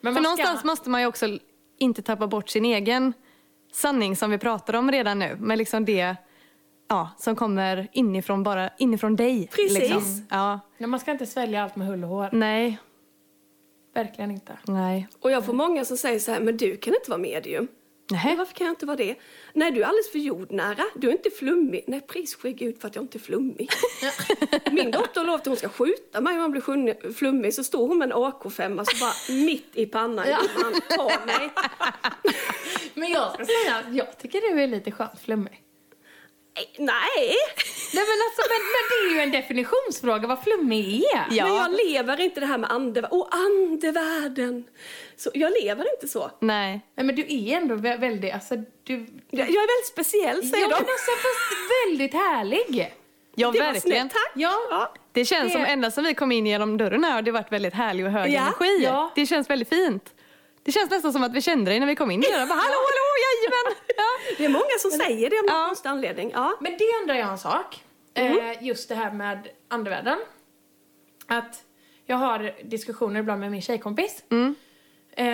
[0.01, 1.27] Men För ska- någonstans måste man ju också
[1.79, 3.13] inte tappa bort sin egen
[3.73, 5.37] sanning som vi pratar om redan nu.
[5.41, 6.17] Men liksom det
[6.89, 9.47] ja, som kommer inifrån, bara inifrån dig.
[9.53, 9.79] Precis.
[9.79, 10.27] Liksom.
[10.31, 10.61] Ja.
[10.79, 12.29] Nej, man ska inte svälja allt med hull och hår.
[12.33, 12.79] Nej.
[13.95, 14.59] verkligen inte.
[14.67, 15.09] Nej.
[15.21, 17.69] Och jag får många som säger så här, men du kan inte vara medium.
[18.11, 19.15] Nej, varför kan jag inte vara det?
[19.53, 20.85] Nej, du är alldeles för jordnära.
[20.95, 21.85] Du är inte flummig.
[21.87, 23.71] Nej, pris ske Gud för att jag inte är flummig.
[24.71, 27.55] Min dotter har lovat att hon ska skjuta mig om jag blir flummig.
[27.55, 30.29] Så står hon med en AK5 så bara mitt i pannan.
[30.29, 30.39] Ja.
[30.55, 31.51] Han tar mig.
[32.95, 35.64] Men jag ska säga att jag tycker du är lite skönt flummig.
[36.79, 37.37] Nej,
[37.95, 41.27] Nej men alltså, men, men det är ju en definitionsfråga vad flummig är.
[41.31, 41.45] Ja.
[41.47, 43.09] men jag lever inte det här med andevärlden.
[43.13, 44.65] Åh, andevärlden!
[45.17, 46.31] Så jag lever inte så.
[46.41, 46.81] Nej.
[46.97, 48.95] Nej men du är ändå vä- väldigt, alltså du...
[49.31, 50.93] Jag jag är väldigt speciell, säger Ja men de.
[50.93, 51.11] alltså
[51.89, 52.95] väldigt härlig.
[53.35, 53.81] Ja, Det var verkligen.
[53.81, 54.33] snällt, tack.
[54.35, 54.59] Ja.
[54.71, 54.95] Ja.
[55.13, 57.53] Det känns Det- som ända som vi kom in genom dörren här har det varit
[57.53, 58.85] väldigt härlig och hög Ja, energi.
[58.85, 59.13] ja.
[59.15, 60.15] Det känns väldigt fint.
[60.65, 63.07] Det känns nästan som att vi kände dig när vi kom in Bara, Hallå, hallå,
[63.25, 63.79] jajamän!
[63.97, 64.35] Ja.
[64.39, 65.67] Det är många som säger det av någon Ja.
[65.67, 66.31] konstig anledning.
[66.35, 66.57] Ja.
[66.61, 67.83] Men det undrar jag en sak.
[68.15, 70.19] Eh, just det här med andevärlden.
[71.27, 71.63] Att
[72.07, 74.23] jag har diskussioner ibland med min tjejkompis.
[75.17, 75.27] Eh,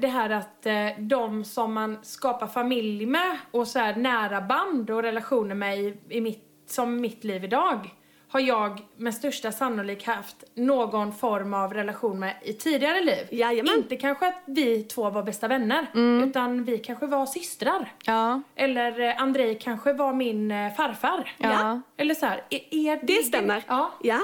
[0.00, 4.90] det här att eh, de som man skapar familj med och så här nära band
[4.90, 7.94] och relationer med i, i mitt, som mitt liv idag
[8.36, 13.26] har jag med största sannolikhet haft någon form av relation med i tidigare liv.
[13.30, 13.74] Jajamän.
[13.76, 15.86] Inte kanske att vi två var bästa vänner,
[16.24, 17.92] utan vi kanske var systrar.
[18.04, 18.42] Ja.
[18.56, 21.34] Eller eh, Andrei kanske var min eh, farfar.
[21.38, 21.80] Ja.
[21.96, 23.62] Eller så här, är, är Det stämmer.
[23.66, 24.20] Ja, Ja.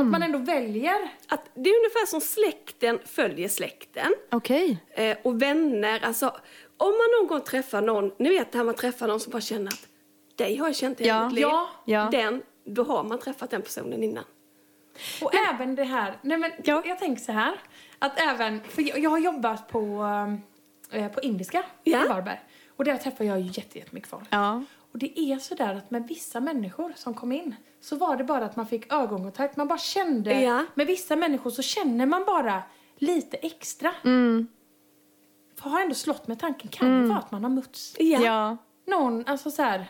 [0.00, 1.08] att man ändå väljer.
[1.28, 4.14] Att det är ungefär som släkten följer släkten.
[4.30, 4.78] Okej.
[4.94, 6.26] Eh, och vänner, alltså
[6.76, 9.40] om man någon gång träffar någon, ni vet det här man träffar någon som bara
[9.40, 9.86] känner att
[10.36, 11.24] dig har jag känt i hela Ja.
[11.26, 11.42] mitt liv.
[11.42, 11.68] Ja.
[11.84, 12.08] Ja.
[12.12, 14.24] Den, då har man träffat den personen innan.
[15.22, 16.82] Och även det här, nej men Ja.
[16.86, 17.54] jag tänker så här.
[17.98, 20.04] Att även, för jag, jag har jobbat på,
[20.90, 22.04] eh, på indiska Ja.
[22.04, 22.40] i Varberg.
[22.76, 24.28] Och där träffar jag ju jätte- jättemycket folk.
[24.30, 24.62] Ja.
[24.92, 28.24] Och det är så där att med vissa människor som kom in så var det
[28.24, 29.56] bara att man fick ögonkontakt.
[29.56, 30.64] Man bara kände, Ja.
[30.74, 32.62] med vissa människor så känner man bara
[32.96, 33.94] lite extra.
[34.04, 34.48] Mm.
[35.56, 38.20] För har ändå slått med tanken, kan det vara att man har mötts Ja.
[38.20, 38.56] Ja.
[38.86, 39.86] någon, alltså så här,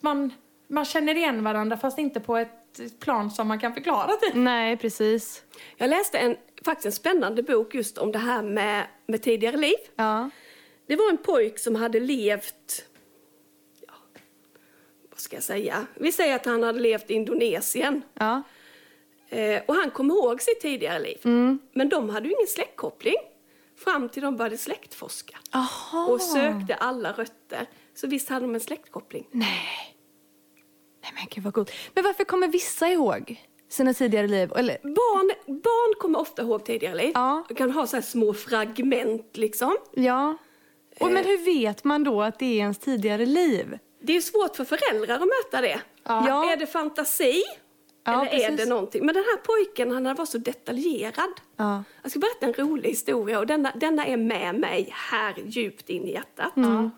[0.00, 0.32] man,
[0.70, 4.38] man känner igen varandra fast inte på ett plan som man kan förklara det.
[4.38, 5.42] Nej, precis.
[5.76, 9.76] Jag läste en, faktiskt en spännande bok just om det här med, med tidigare liv.
[9.96, 10.30] Ja.
[10.86, 12.84] Det var en pojk som hade levt,
[13.86, 13.94] ja,
[15.10, 15.86] vad ska jag säga?
[15.94, 18.02] Vi säger att han hade levt i Indonesien.
[18.14, 18.42] Ja.
[19.28, 21.18] Eh, och han kom ihåg sitt tidigare liv.
[21.72, 23.16] Men de hade ju ingen släktkoppling
[23.84, 25.36] fram till de började släktforska.
[25.52, 26.06] Aha.
[26.06, 27.66] Och sökte alla rötter.
[27.94, 29.26] Så visst hade de en släktkoppling.
[29.30, 29.96] Nej.
[31.14, 31.72] Nej men gud vad coolt.
[31.94, 34.52] Men varför kommer vissa ihåg sina tidigare liv?
[34.56, 37.10] Eller, Barn, barn kommer ofta ihåg tidigare liv.
[37.14, 37.44] Ja.
[37.48, 39.76] De kan ha så små fragment liksom.
[39.94, 40.36] ja.
[41.00, 43.78] Och, men hur vet man då att det är ens tidigare liv?
[44.02, 45.80] Det är svårt för föräldrar att möta det.
[46.04, 46.52] Ja.
[46.52, 47.42] Är det fantasi?
[48.04, 48.64] Ja, eller är precis.
[48.64, 49.06] det någonting?
[49.06, 51.32] Men den här pojken, han var så detaljerad.
[51.56, 51.84] Ja.
[52.02, 56.08] Jag ska berätta en rolig historia och denna, denna är med mig här djupt in
[56.08, 56.56] i hjärtat.
[56.56, 56.90] Mm.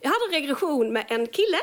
[0.00, 1.58] Jag hade en regression med en kille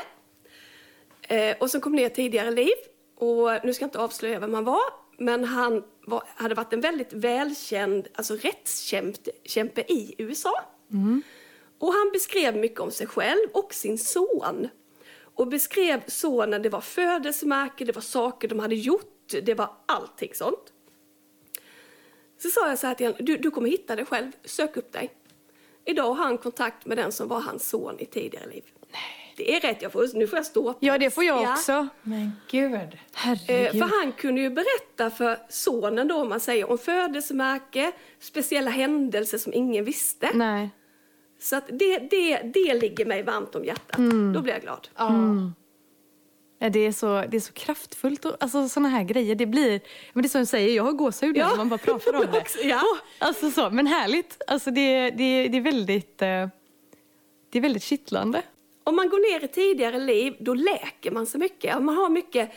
[1.34, 2.76] eh, och som kom ner tidigare liv.
[3.16, 4.84] Och nu ska jag inte avslöja vem han var,
[5.18, 10.54] men han var, hade varit en väldigt välkänd alltså rättskämpe i USA.
[11.80, 14.70] Och han beskrev mycket om sig själv och sin son.
[15.36, 20.34] Och beskrev sonen, det var födelsemärke, det var saker de hade gjort, det var allting
[20.34, 20.74] sånt.
[22.42, 24.92] Så sa jag så här till honom, du, du kommer hitta dig själv, sök upp
[24.92, 25.12] dig.
[25.86, 28.64] Idag har han kontakt med den som var hans son i tidigare liv.
[29.36, 30.80] Det är rätt, jag får, nu får jag stå på.
[30.82, 31.54] Ja, det får jag Ja.
[31.54, 31.88] också.
[32.04, 32.74] Men gud.
[32.74, 33.82] Eh, Herregud.
[33.82, 39.38] för han kunde ju berätta för sonen då, om man säger, om födelsemärke, speciella händelser
[39.38, 40.30] som ingen visste.
[40.34, 40.70] Nej.
[41.40, 43.98] Så att det, det, det ligger mig varmt om hjärtat.
[43.98, 44.34] Mm.
[44.34, 44.88] Då blir jag glad.
[44.98, 45.12] Ja.
[46.60, 48.26] Ja, Det är, så, det är så kraftfullt.
[48.26, 49.82] Och, alltså såna här grejer, det blir...
[50.14, 51.50] Men det är som du säger, jag har gåshud Ja.
[51.50, 52.64] när man bara pratar om det.
[52.64, 52.82] Ja.
[53.20, 54.42] Alltså så, men härligt.
[54.48, 56.22] Alltså det, det, det är väldigt...
[56.22, 56.48] eh,
[57.50, 58.42] Det är väldigt kittlande.
[58.84, 61.82] Om man går ner i tidigare liv, då läker man så mycket.
[61.84, 62.52] Man har mycket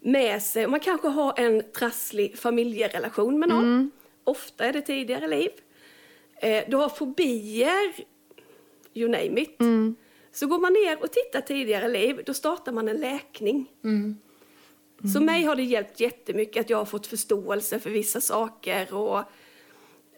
[0.00, 0.66] med sig.
[0.66, 3.90] Man kanske har en trasslig familjerelation med någon.
[4.24, 5.50] Ofta är det tidigare liv.
[6.42, 7.94] Eh, du har fobier,
[8.94, 9.56] you name it.
[10.32, 13.70] Så går man ner och tittar tidigare liv, då startar man en läkning.
[15.12, 19.22] Så mig har det hjälpt jättemycket att jag har fått förståelse för vissa saker och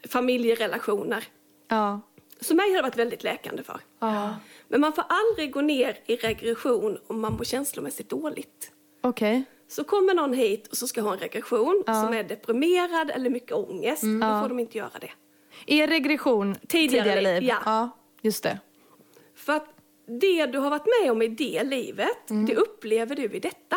[0.08, 1.24] familjerelationer.
[1.68, 2.00] Ja.
[2.42, 3.80] Så mig har det varit väldigt läkande för.
[3.98, 4.34] Ja.
[4.68, 8.72] Men man får aldrig gå ner i regression om man mår känslomässigt dåligt.
[9.00, 9.44] Okej.
[9.68, 13.52] Så kommer någon hit och så ska ha en regression som är deprimerad eller mycket
[13.52, 15.10] ångest, då får de inte göra det.
[15.66, 17.48] Är regression tidigare, liv, liv?
[17.48, 17.58] ja.
[17.64, 17.90] ja.
[18.22, 18.58] Just det.
[19.34, 19.66] För att
[20.20, 23.76] det du har varit med om i det livet, det upplever du i detta.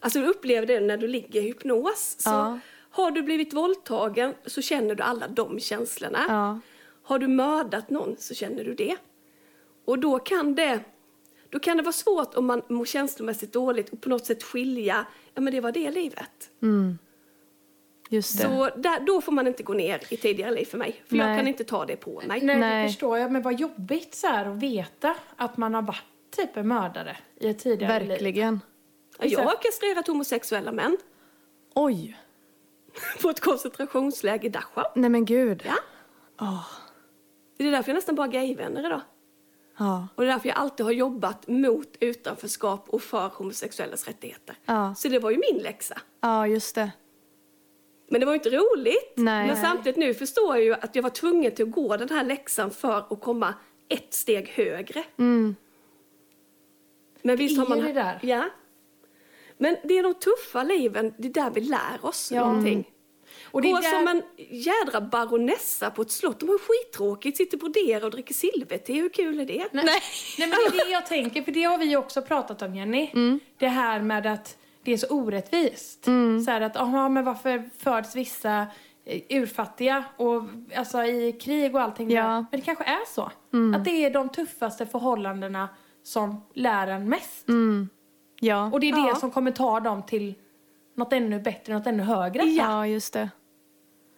[0.00, 2.16] Alltså du upplever det när du ligger i hypnos.
[2.18, 2.58] Så Ja.
[2.90, 6.24] Har du blivit våldtagen så känner du alla de känslorna.
[6.28, 6.60] Ja.
[7.04, 8.96] Har du mördat någon så känner du det.
[9.84, 10.80] Och då kan det,
[11.50, 15.06] då kan det vara svårt om man mår känslomässigt dåligt och på något sätt skilja,
[15.34, 16.50] ja men det var det livet.
[18.08, 18.42] Just det.
[18.42, 21.02] Så där, då får man inte gå ner i tidigare liv för mig.
[21.06, 21.28] För Nej.
[21.28, 22.40] jag kan inte ta det på mig.
[22.42, 22.82] Nej, Nej.
[22.82, 23.32] det förstår jag.
[23.32, 26.04] Men vad jobbigt så här att veta att man har varit
[26.36, 28.08] typ en mördare i ett tidigare liv.
[28.08, 28.60] Verkligen.
[29.20, 30.96] Jag har kastrerat homosexuella män
[31.74, 32.18] Oj.
[33.22, 34.84] på ett koncentrationsläger i Dachau.
[34.94, 35.62] Nej men gud.
[35.66, 35.76] Ja.
[36.40, 36.66] Åh.
[37.56, 39.00] Det är därför jag nästan bara har gayvänner idag.
[39.78, 40.08] Ja.
[40.14, 44.56] Och det är därför jag alltid har jobbat mot utanförskap och för homosexuellas rättigheter.
[44.64, 44.94] Ja.
[44.94, 45.98] Så det var ju min läxa.
[46.20, 46.90] ja, just det.
[48.08, 49.12] Men det var ju inte roligt.
[49.16, 49.46] Nej.
[49.46, 52.24] Men samtidigt nu förstår jag ju att jag var tvungen till att gå den här
[52.24, 53.54] läxan för att komma
[53.88, 55.04] ett steg högre.
[55.18, 55.56] Mm.
[57.22, 57.78] Men visst har är man...
[57.78, 58.18] det där.
[58.22, 58.44] Ja.
[59.58, 62.46] Men det är de tuffa liven, det är där vi lär oss Ja.
[62.46, 62.90] någonting.
[63.54, 66.40] Och det är Gå där- som en jädra baronessa på ett slott.
[66.40, 68.92] De har skittråkigt, sitter på broderar och dricker silverte.
[68.92, 69.66] Hur kul är det?
[69.72, 69.84] Nej.
[69.84, 70.00] Nej.
[70.38, 73.10] men det är det jag tänker, för det har vi ju också pratat om Jenny.
[73.58, 76.04] Det här med att det är så orättvist.
[76.44, 78.66] Så här att, aha, men varför föds vissa
[79.06, 80.42] eh, urfattiga och
[80.76, 82.22] alltså i krig och allting Ja.
[82.22, 82.28] där.
[82.50, 83.22] Men det kanske är så.
[83.76, 85.68] Att det är de tuffaste förhållandena
[86.02, 87.46] som lär en mest.
[88.40, 88.70] Ja.
[88.72, 89.14] Och det är det Ja.
[89.14, 90.34] som kommer ta dem till
[90.96, 92.42] något ännu bättre, något ännu högre.
[92.42, 93.30] ja, just det.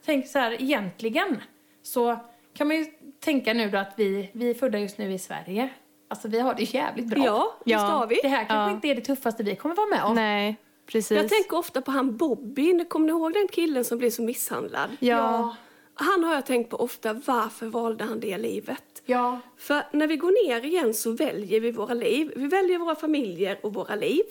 [0.07, 1.43] Tänk så här, egentligen
[1.83, 2.19] så
[2.55, 2.87] kan man ju
[3.21, 5.69] tänka nu då att vi, vi är födda just nu i Sverige.
[6.09, 7.25] Alltså vi har det jävligt bra.
[7.25, 7.79] Ja, visst Ja.
[7.79, 8.19] har vi.
[8.23, 8.71] Det här kanske Ja.
[8.71, 10.15] inte är det tuffaste vi kommer vara med om.
[10.15, 11.11] Nej, precis.
[11.17, 12.85] Jag tänker ofta på han Bobby.
[12.85, 14.91] Kommer ni ihåg den killen som blev så misshandlad?
[15.01, 15.57] Ja.
[15.95, 17.13] Han har jag tänkt på ofta.
[17.13, 19.03] Varför valde han det livet?
[19.05, 19.41] Ja.
[19.57, 22.33] För när vi går ner igen så väljer vi våra liv.
[22.37, 24.23] Vi väljer våra familjer och våra liv.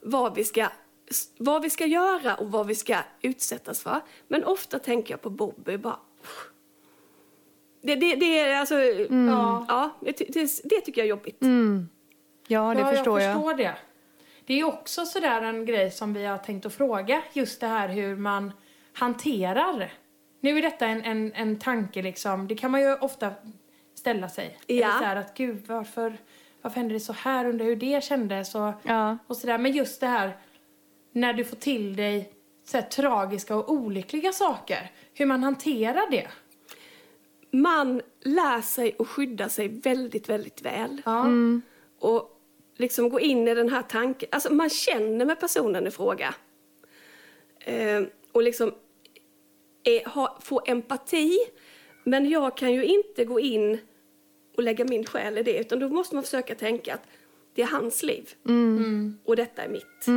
[0.00, 0.66] Vad, vi ska,
[1.38, 4.00] vad vi ska göra och vad vi ska utsättas för.
[4.28, 5.98] Men ofta tänker jag på Bobby bara...
[7.82, 8.74] Det, det, det är alltså...
[8.74, 11.38] Ja, ja det, det, tycker jag är jobbigt.
[12.46, 13.30] Ja, det ja, förstår jag.
[13.30, 13.34] jag.
[13.34, 13.76] förstår det.
[14.46, 17.22] Det är också sådär en grej som vi har tänkt att fråga.
[17.32, 18.52] Just det här hur man
[18.92, 19.92] hanterar.
[20.40, 22.48] Nu är detta en, en, en tanke liksom.
[22.48, 23.32] Det kan man ju ofta
[23.94, 24.58] ställa sig.
[24.66, 24.74] Ja.
[24.74, 26.18] Eller Så här att gud varför,
[26.62, 27.44] varför hände det så här?
[27.44, 29.18] Undrar hur det kändes och, Ja.
[29.26, 29.58] och sådär.
[29.58, 30.36] Men just det här
[31.20, 32.32] när du får till dig
[32.64, 34.90] så här, tragiska och olyckliga saker.
[35.14, 36.28] Hur man hanterar det.
[37.50, 41.02] Man lär sig att skydda sig väldigt, väldigt väl.
[41.04, 41.26] Ja.
[42.00, 42.40] och
[42.76, 44.28] liksom gå in i den här tanken.
[44.32, 46.34] Alltså man känner med personen i fråga.
[47.60, 48.02] Eh,
[48.32, 48.74] och liksom
[49.84, 51.38] eh, ha, få empati.
[52.04, 53.78] Men jag kan ju inte gå in
[54.56, 55.58] och lägga min själ i det.
[55.58, 57.06] Utan då måste man försöka tänka att
[57.54, 58.34] det är hans liv.
[59.24, 60.08] Och detta är mitt.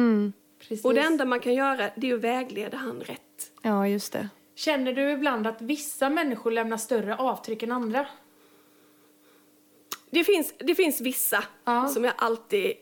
[0.67, 0.85] Precis.
[0.85, 3.51] Och det enda man kan göra det är att vägleda han rätt.
[3.61, 4.29] Ja, just det.
[4.55, 8.05] Känner du ibland att vissa människor lämnar större avtryck än andra?
[10.09, 11.87] Det finns, det finns vissa Ja.
[11.87, 12.73] som jag alltid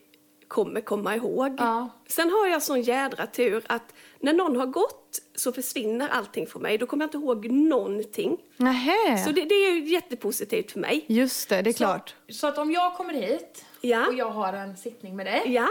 [0.48, 1.56] kommer komma ihåg.
[1.58, 1.90] Ja.
[2.08, 6.60] Sen har jag sån jädra tur att när någon har gått så försvinner allting för
[6.60, 6.78] mig.
[6.78, 8.38] Då kommer jag inte ihåg någonting.
[8.58, 9.18] Nähä.
[9.26, 11.06] Så det, det är ju jättepositivt för mig.
[11.08, 12.16] Just det, det är klart.
[12.28, 14.08] Så, så att om jag kommer hit Ja.
[14.08, 15.42] och jag har en sittning med dig.
[15.46, 15.68] Ja.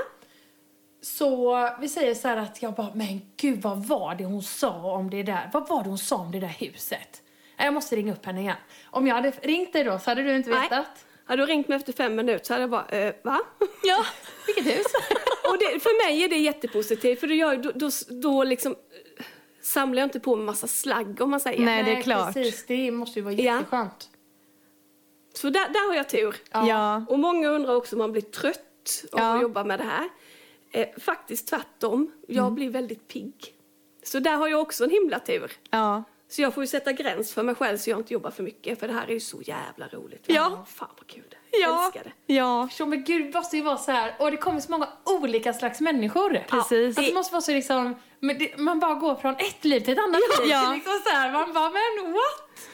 [1.02, 4.92] Så vi säger så här att jag bara, men gud vad var det hon sa
[4.92, 5.50] om det där?
[5.52, 7.22] Vad var det hon sa om det där huset?
[7.58, 8.56] Nej, Jag måste ringa upp henne igen.
[8.90, 10.60] Om jag hade ringt dig då så hade du inte Nej.
[10.62, 11.04] vetat.
[11.24, 13.40] Hade du ringt mig efter fem minuter så hade jag bara, eh, va?
[13.84, 14.04] Ja,
[14.46, 14.86] vilket hus?
[15.50, 17.90] och det, för mig är det jättepositivt för då, gör, då, då,
[18.22, 19.24] då liksom eh,
[19.62, 21.64] samlar jag inte på mig massa slagg om man säger.
[21.64, 22.34] Nej, det är klart.
[22.34, 23.54] Precis, det måste ju vara Ja.
[23.54, 24.08] jätteskönt.
[25.34, 26.36] Så där, där har jag tur.
[26.52, 27.04] Ja.
[27.08, 29.36] Och många undrar också om man blir trött av Ja.
[29.36, 30.08] att jobba med det här.
[30.72, 32.12] Eh, faktiskt tvärtom.
[32.28, 32.54] Jag Mm.
[32.54, 33.54] blir väldigt pigg.
[34.02, 35.52] Så där har jag också en himla tur.
[35.70, 36.04] Ja.
[36.30, 38.80] Så jag får ju sätta gräns för mig själv så jag inte jobbar för mycket.
[38.80, 40.24] För det här är ju så jävla roligt.
[40.26, 40.66] Ja.
[40.68, 41.62] Fan vad kul det är.
[41.62, 41.84] Jag Ja.
[41.86, 42.34] älskar det.
[42.34, 42.68] Ja.
[42.72, 44.14] Så, men gud, det måste ju vara så här.
[44.18, 46.44] Och det kommer så många olika slags människor.
[46.48, 46.98] Precis.
[46.98, 49.92] Att det måste vara så liksom, men det, man bara går från ett liv till
[49.92, 50.50] ett annat liv.
[50.50, 50.60] Ja.
[50.60, 52.68] Det är Liksom så här, man bara, men what?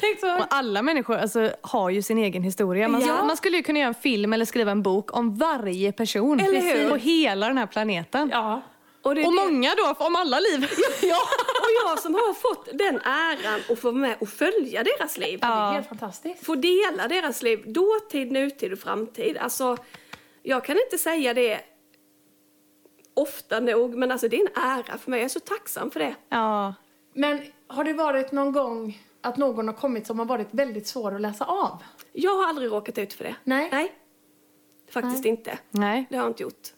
[0.00, 0.36] Tänk så.
[0.38, 2.88] Och alla människor alltså, har ju sin egen historia.
[2.88, 3.24] Man, Ja.
[3.24, 6.60] man skulle ju kunna göra en film eller skriva en bok om varje person Eller
[6.60, 6.90] hur?
[6.90, 8.28] på hela den här planeten.
[8.32, 8.62] Ja.
[9.02, 10.60] Och, det Och det- många då, om alla liv.
[11.02, 15.18] ja, och jag som har fått den äran att få vara med och följa deras
[15.18, 15.38] liv.
[15.40, 15.70] Det är Ja.
[15.70, 16.46] helt fantastiskt.
[16.46, 19.36] Få dela deras liv, dåtid, nutid och framtid.
[19.36, 19.76] Alltså,
[20.42, 21.60] jag kan inte säga det
[23.14, 25.20] ofta nog, men alltså det är en ära för mig.
[25.20, 26.14] Jag är så tacksam för det.
[26.28, 26.74] Ja.
[27.14, 28.98] Men har det varit någon gång
[29.28, 31.82] att någon har kommit som har varit väldigt svår att läsa av?
[32.12, 33.34] Jag har aldrig råkat ut för det.
[33.44, 33.68] Nej.
[33.72, 33.92] Nej.
[34.90, 35.30] Faktiskt Nej.
[35.30, 35.58] inte.
[35.70, 36.06] Nej.
[36.10, 36.72] Det har jag inte gjort.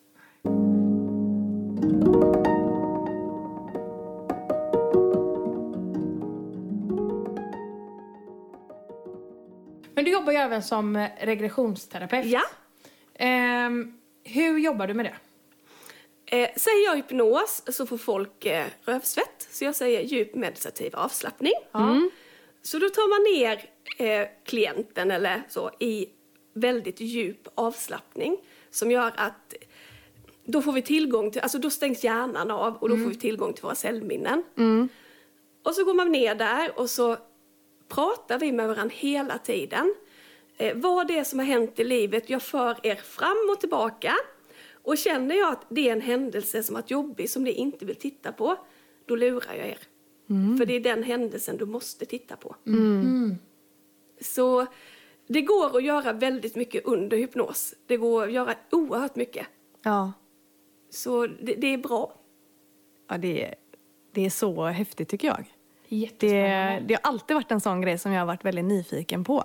[9.94, 12.26] Men du jobbar ju även som eh, regressionsterapeut.
[12.26, 12.42] Ja.
[13.14, 15.14] Ehm, hur jobbar du med det?
[16.36, 19.48] Eh, säger jag hypnos så får folk eh, rövsvett.
[19.50, 21.52] Så jag säger djup meditativ avslappning.
[21.74, 22.10] Mm.
[22.62, 26.06] Så då tar man ner eh, klienten eller så i
[26.54, 28.36] väldigt djup avslappning
[28.70, 29.54] som gör att
[30.44, 33.52] då får vi tillgång till, alltså då stängs hjärnan av och då får vi tillgång
[33.52, 34.42] till våra cellminnen.
[35.62, 37.16] Och så går man ner där och så
[37.88, 39.94] pratar vi med varandra hela tiden.
[40.56, 44.14] Eh, vad det är som har hänt i livet, jag för er fram och tillbaka.
[44.82, 47.96] Och känner jag att det är en händelse som varit jobbig, som ni inte vill
[47.96, 48.56] titta på,
[49.06, 49.78] då lurar jag er.
[50.58, 52.56] För det är den händelsen du måste titta på.
[54.20, 54.66] Så
[55.26, 57.74] det går att göra väldigt mycket under hypnos.
[57.86, 59.46] Det går att göra oerhört mycket.
[59.82, 60.12] Ja.
[60.90, 62.14] Så det, det är bra.
[63.08, 63.54] Ja, det, är,
[64.12, 65.54] det är så häftigt tycker jag.
[66.18, 66.38] Det,
[66.86, 69.44] det har alltid varit en sån grej som jag har varit väldigt nyfiken på.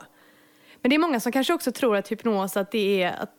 [0.81, 3.31] Men det är många som kanske också tror att hypnos, att det är att,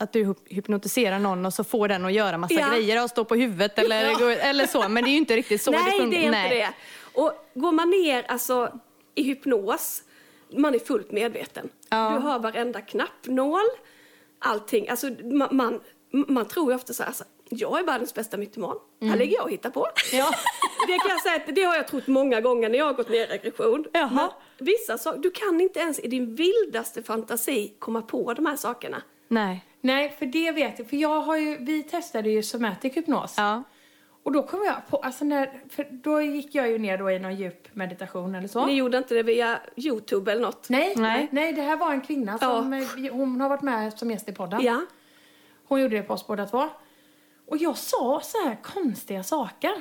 [0.00, 2.70] att du hypnotiserar någon och så får den att göra massa Ja.
[2.70, 4.30] grejer och stå på huvudet eller, Ja.
[4.30, 4.88] eller så.
[4.88, 6.18] Men det är ju inte riktigt så Nej, det funkar.
[6.20, 6.68] det är inte det.
[7.20, 8.78] Och går man ner alltså,
[9.14, 10.02] i hypnos,
[10.56, 11.68] man är fullt medveten.
[11.88, 12.10] Ja.
[12.10, 13.60] Du har varenda knappnål,
[14.38, 14.88] allting.
[14.88, 15.80] Alltså, man, man,
[16.12, 18.76] man tror ju ofta så här, alltså, jag är världens bästa mytoman.
[19.02, 19.86] Här ligger jag och hittar på.
[20.12, 20.30] Ja.
[20.86, 23.20] Det kan jag säga det har jag trott många gånger när jag har gått ner
[23.20, 23.84] i regression.
[24.58, 29.02] Vissa saker, du kan inte ens i din vildaste fantasi komma på de här sakerna.
[29.28, 29.64] Nej.
[29.80, 30.88] Nej, för det vet jag.
[30.88, 33.34] För jag har ju, vi testade ju somatic hypnos.
[33.36, 33.62] Ja.
[34.22, 37.18] Och då kom jag på, alltså när, för då gick jag ju ner då i
[37.18, 38.66] någon djup meditation eller så.
[38.66, 40.68] Ni gjorde inte det via Youtube eller något?
[40.68, 41.28] Nej, Nej.
[41.32, 44.32] nej, det här var en kvinna som, eh, hon har varit med som gäst i
[44.32, 44.60] podden.
[44.62, 44.80] Ja.
[45.68, 46.68] Hon gjorde det på oss båda två.
[47.46, 49.72] Och jag sa så här konstiga saker.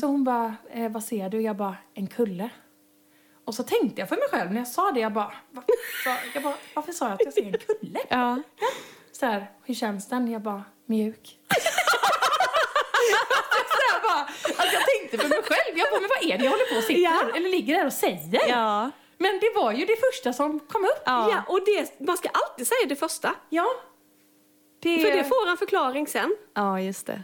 [0.00, 1.40] Så hon bara, eh, vad ser du?
[1.40, 2.50] Jag bara, en kulle.
[3.44, 5.62] Och så tänkte jag för mig själv när jag sa det, jag bara, va,
[6.06, 7.98] va, jag bara varför sa jag att jag ser en kulle?
[8.08, 8.42] Ja.
[9.20, 10.30] Så här, hur känns den?
[10.30, 11.38] Jag bara, mjuk.
[13.68, 14.20] så här bara,
[14.58, 16.76] alltså jag tänkte för mig själv, jag bara, men vad är det jag håller på
[16.78, 17.36] och sitter Ja.
[17.36, 18.48] eller ligger där och säger?
[18.48, 18.90] Ja.
[19.18, 21.02] Men det var ju det första som kom upp.
[21.06, 21.30] Ja.
[21.30, 23.34] Ja, och det, man ska alltid säga det första.
[23.48, 23.66] Ja.
[24.80, 26.36] Det, För det får en förklaring sen.
[26.54, 27.22] Ja, just det.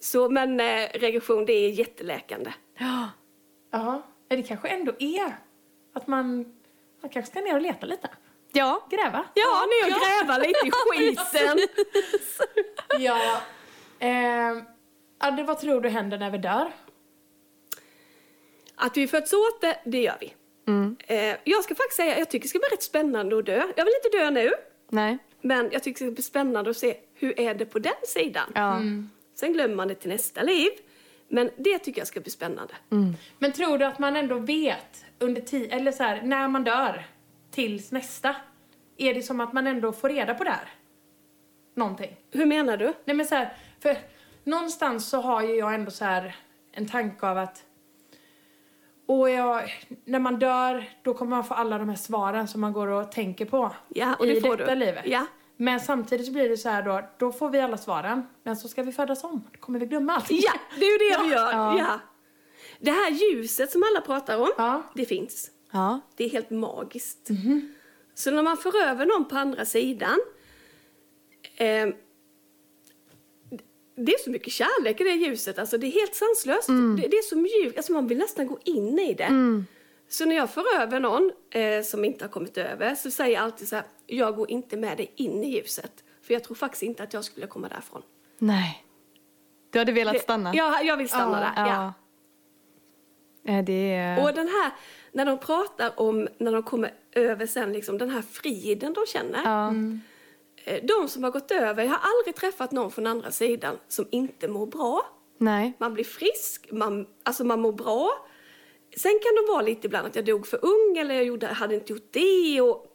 [0.00, 2.52] Så, men eh, regression, det är jätteläkande.
[2.78, 3.08] Ja.
[3.72, 5.36] Ja, det kanske ändå är
[5.94, 6.36] att man,
[7.02, 8.08] man kanske ska ner och leta lite.
[8.52, 8.86] Ja.
[8.90, 9.24] Gräva.
[9.34, 11.58] Ja, ni och gräva lite i skiten.
[12.98, 13.40] Ja.
[13.98, 14.62] Eh,
[15.18, 16.72] Adde, vad tror du händer när vi dör?
[18.76, 20.34] Att vi föds åt det, det gör vi.
[21.06, 23.66] Eh, jag ska faktiskt säga, jag tycker det ska bli rätt spännande att dö.
[23.76, 24.52] Jag vill inte dö nu,
[24.88, 25.18] Nej.
[25.40, 28.52] men jag tycker det ska bli spännande att se hur är det på den sidan.
[28.54, 28.80] Ja.
[29.34, 30.70] Sen glömmer man det till nästa liv.
[31.28, 32.74] Men det tycker jag ska bli spännande.
[33.38, 37.04] Men tror du att man ändå vet under tid, eller så här, när man dör
[37.52, 38.36] tills nästa?
[38.96, 40.68] Är det som att man ändå får reda på det här?
[41.74, 42.16] Någonting?
[42.30, 42.92] Hur menar du?
[43.04, 43.96] Nej men så här, för
[44.44, 46.36] någonstans så har ju jag ändå så här
[46.72, 47.64] en tanke av att
[49.06, 49.62] och jag,
[50.04, 53.12] när man dör, då kommer man få alla de här svaren som man går och
[53.12, 54.78] tänker på Ja, och det i får detta du.
[54.80, 55.02] livet.
[55.06, 55.26] Ja.
[55.56, 58.68] Men samtidigt så blir det så här då, då får vi alla svaren, men så
[58.68, 59.48] ska vi födas om.
[59.52, 60.26] Då kommer vi glömma allt.
[60.30, 61.52] Ja, det är ju det vi gör.
[61.52, 61.78] Ja.
[61.78, 62.00] Ja.
[62.80, 64.82] Det här ljuset som alla pratar om, Ja.
[64.94, 65.50] det finns.
[65.72, 66.00] Ja.
[66.16, 67.28] Det är helt magiskt.
[68.14, 70.18] Så när man för över någon på andra sidan
[71.56, 71.88] eh,
[73.96, 76.66] det är så mycket kärlek i det ljuset, alltså det är helt sanslöst.
[76.68, 79.28] Det, det är så mjukt, alltså man vill nästan gå in i det.
[80.08, 83.42] Så när jag för över någon eh, som inte har kommit över så säger jag
[83.44, 86.04] alltid så här, jag går inte med dig in i ljuset.
[86.22, 88.02] För jag tror faktiskt inte att jag skulle komma därifrån.
[88.38, 88.84] Nej.
[89.70, 90.52] Du hade velat Det- stanna?
[90.54, 91.52] Ja, jag vill stanna där.
[91.56, 91.92] Ja.
[93.42, 94.22] Ja, det är...
[94.22, 94.72] Och den här,
[95.12, 99.40] när de pratar om, när de kommer över sen, liksom, den här friden de känner.
[99.44, 99.74] Ja.
[100.64, 104.06] Eh, De som har gått över, jag har aldrig träffat någon från andra sidan som
[104.10, 105.02] inte mår bra.
[105.38, 105.72] Nej.
[105.78, 108.10] Man blir frisk, man, alltså man mår bra.
[108.96, 111.74] Sen kan det vara lite ibland att jag dog för ung eller jag gjorde, hade
[111.74, 112.86] inte gjort det och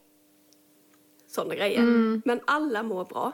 [1.28, 1.82] sådana grejer.
[2.26, 3.32] Men alla mår bra.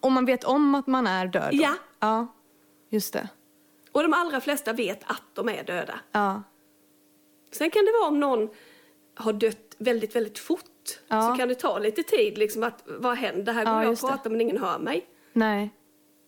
[0.00, 1.48] Om man vet om att man är död?
[1.52, 1.58] då?
[1.62, 1.74] Ja.
[2.00, 2.26] Ja,
[2.90, 3.28] just det.
[3.92, 6.00] Och de allra flesta vet att de är döda.
[6.12, 6.42] Ja.
[7.50, 8.48] Sen kan det vara om någon
[9.14, 10.64] har dött väldigt, väldigt fort.
[11.08, 11.22] Ja.
[11.30, 13.52] Så kan det ta lite tid liksom att vad händer?
[13.52, 14.00] Här går Ja, jag och det.
[14.06, 15.06] pratar men ingen hör mig.
[15.32, 15.70] Nej,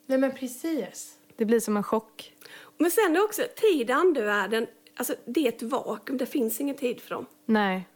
[0.07, 1.19] Nej men precis.
[1.37, 2.33] det blir som en chock.
[2.79, 4.67] Men sen är också tid i andevärlden,
[4.97, 7.27] alltså det är ett vakuum, det finns ingen tid för dem.
[7.45, 7.89] Nej.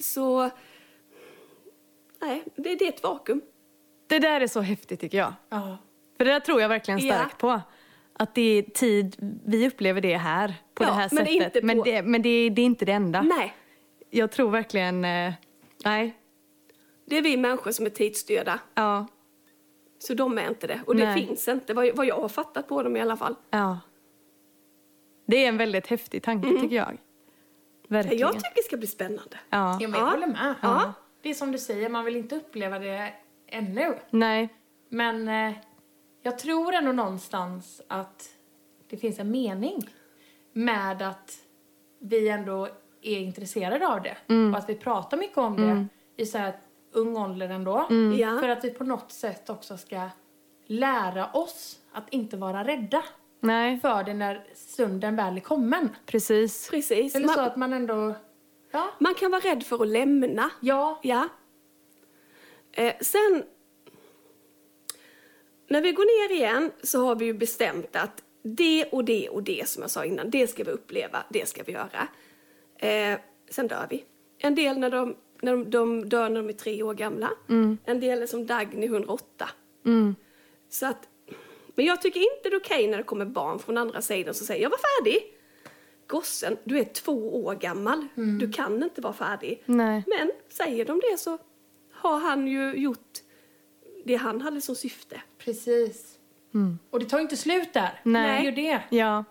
[0.00, 0.50] Så,
[2.20, 3.40] nej, det, det är ett vakuum.
[4.06, 5.32] Det där är så häftigt tycker jag.
[5.48, 5.78] Ja.
[6.16, 7.14] För det där tror jag verkligen Ja.
[7.14, 7.60] starkt på.
[8.18, 11.32] Att det är tid, vi upplever det här på Ja, det här men sättet.
[11.34, 13.22] inte på- Men, det, men det, det är inte det enda.
[13.22, 13.54] Nej,
[14.10, 15.32] Jag tror verkligen, eh,
[15.84, 16.16] Nej.
[17.06, 18.60] Det är vi människor som är tidsstyrda.
[18.74, 19.06] Ja.
[19.98, 20.80] Så de är inte det.
[20.86, 21.26] Och det Nej.
[21.26, 23.34] finns inte, vad, vad jag har fattat på dem i alla fall.
[23.50, 23.78] Ja.
[25.26, 26.96] Det är en väldigt häftig tanke tycker jag.
[27.88, 28.18] Verkligen.
[28.18, 29.38] Jag tycker det ska bli spännande.
[29.50, 29.78] Ja.
[29.80, 30.10] Ja, men jag Ja.
[30.10, 30.54] håller med.
[30.62, 30.92] Ja.
[31.22, 33.12] Det är som du säger, man vill inte uppleva det
[33.46, 33.94] ännu.
[34.10, 34.48] Nej.
[34.88, 35.54] Men eh,
[36.26, 38.28] jag tror ändå någonstans att
[38.88, 39.90] det finns en mening
[40.52, 41.38] med att
[41.98, 42.68] vi ändå
[43.02, 44.16] är intresserade av det.
[44.52, 45.86] Och att vi pratar mycket om det
[46.22, 46.56] i så här
[46.92, 47.86] ung ålder ändå.
[48.18, 48.38] Ja.
[48.40, 50.08] För att vi på något sätt också ska
[50.66, 53.04] lära oss att inte vara rädda
[53.40, 53.80] Nej.
[53.80, 55.88] för det när stunden väl är kommen.
[56.06, 56.70] Precis.
[56.70, 57.14] Precis.
[57.14, 58.14] Eller så Man, att man ändå...
[58.72, 58.88] Ja.
[58.98, 60.50] man kan vara rädd för att lämna.
[60.60, 61.00] Ja.
[61.02, 61.28] Ja.
[62.72, 63.44] Eh, sen,
[65.68, 69.42] när vi går ner igen så har vi ju bestämt att det och det och
[69.42, 72.08] det som jag sa innan, det ska vi uppleva, det ska vi göra.
[72.78, 73.18] Eh,
[73.50, 74.04] sen dör vi.
[74.38, 77.30] En del när de, när de, de dör när de är tre år gamla.
[77.84, 79.48] En del är som Dagny 108.
[80.68, 81.08] Så att,
[81.74, 84.46] men jag tycker inte det är okej när det kommer barn från andra sidan som
[84.46, 85.32] säger jag var färdig.
[86.06, 88.06] Gossen, du är två år gammal.
[88.40, 89.62] Du kan inte vara färdig.
[89.66, 90.04] Nej.
[90.06, 91.38] Men säger de det så
[91.92, 93.18] har han ju gjort
[94.06, 95.20] det han hade som syfte.
[95.38, 96.12] Precis.
[96.90, 98.00] Och det tar ju inte slut där.
[98.02, 98.42] Nej.
[98.42, 98.82] Det är ju det.
[98.96, 99.24] Ja.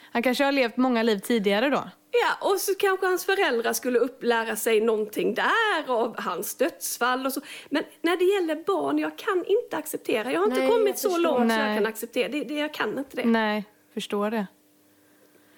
[0.00, 1.90] Han kanske har levt många liv tidigare då.
[2.10, 7.32] Ja, och så kanske hans föräldrar skulle upplära sig någonting där av hans dödsfall och
[7.32, 7.40] så.
[7.68, 10.32] Men när det gäller barn, jag kan inte acceptera.
[10.32, 11.68] Jag har inte Nej, kommit jag så långt så Nej.
[11.68, 12.28] jag kan acceptera.
[12.28, 13.24] Det, det, jag kan inte det.
[13.24, 13.64] Nej,
[13.94, 14.46] förstår det.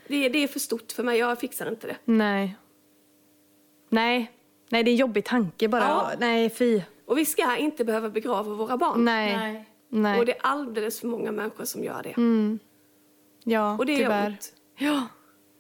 [0.07, 0.29] det.
[0.29, 1.97] Det är för stort för mig, jag fixar inte det.
[2.05, 2.57] Nej.
[3.89, 4.33] Nej.
[4.69, 5.83] Nej, det är en jobbig tanke bara.
[5.83, 6.13] Ja.
[6.19, 6.83] Nej, fy.
[7.13, 9.05] Och vi ska inte behöva begrava våra barn.
[9.05, 9.69] Nej.
[9.89, 10.19] Nej.
[10.21, 12.15] Och det är alldeles för många människor som gör det.
[13.45, 14.27] Ja, Och det tyvärr.
[14.27, 14.53] ont.
[14.79, 15.07] Ja,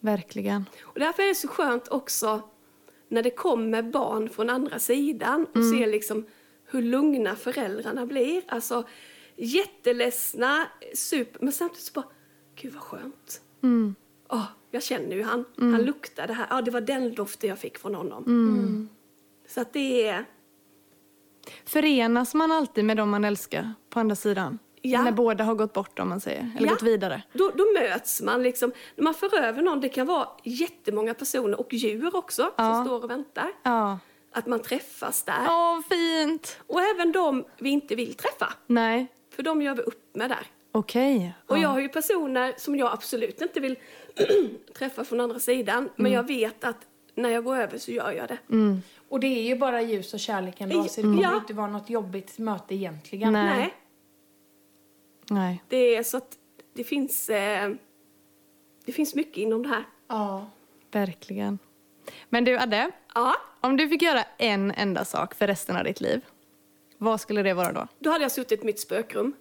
[0.01, 0.65] verkligen.
[0.83, 2.41] Och därför är det så skönt också
[3.09, 6.27] när det kommer barn från andra sidan och ser liksom
[6.65, 8.43] hur lugna föräldrarna blir.
[8.49, 8.85] Alltså
[9.37, 12.07] jätteledsna, super, men samtidigt så bara,
[12.57, 13.41] gud vad skönt.
[14.29, 17.59] Åh, jag känner ju han, han luktar det här, ja det var den doften jag
[17.59, 18.25] fick från honom.
[19.49, 20.25] Så att det är,
[21.65, 24.59] Förenas man alltid med dem man älskar på andra sidan?
[24.85, 25.03] Ja.
[25.03, 26.73] När båda har gått bort om man säger, eller Ja.
[26.73, 27.23] gått vidare?
[27.33, 31.61] då, då möts man liksom, när man för över någon, det kan vara jättemånga personer
[31.61, 32.75] och djur också Ja.
[32.75, 33.49] som står och väntar.
[34.35, 35.47] Att man träffas där.
[35.49, 36.59] Åh, fint!
[36.67, 38.53] Och även de vi inte vill träffa.
[38.67, 40.47] Nej, För de gör vi upp med där.
[40.73, 41.35] okej.
[41.47, 41.63] Och Ja.
[41.63, 43.77] jag har ju personer som jag absolut inte vill
[44.79, 45.89] träffa från andra sidan.
[45.97, 46.77] Men jag vet att
[47.15, 48.39] när jag går över så gör jag det.
[49.13, 51.15] Och det är ju bara ljus och kärlek ändå, så det Ja.
[51.29, 53.33] kommer inte vara något jobbigt möte egentligen.
[53.33, 53.57] Nej.
[53.59, 53.75] Nej.
[55.31, 55.63] Nej.
[55.69, 56.37] Det är så att
[56.75, 57.71] det finns, eh,
[58.85, 59.85] det finns mycket inom det här.
[60.09, 60.51] Ja.
[60.91, 61.59] Verkligen.
[62.29, 62.91] Men du, Adde.
[63.15, 66.21] Ja, Om du fick göra en enda sak för resten av ditt liv,
[66.99, 67.87] vad skulle det vara då?
[67.99, 69.33] då hade jag suttit i mitt spökrum.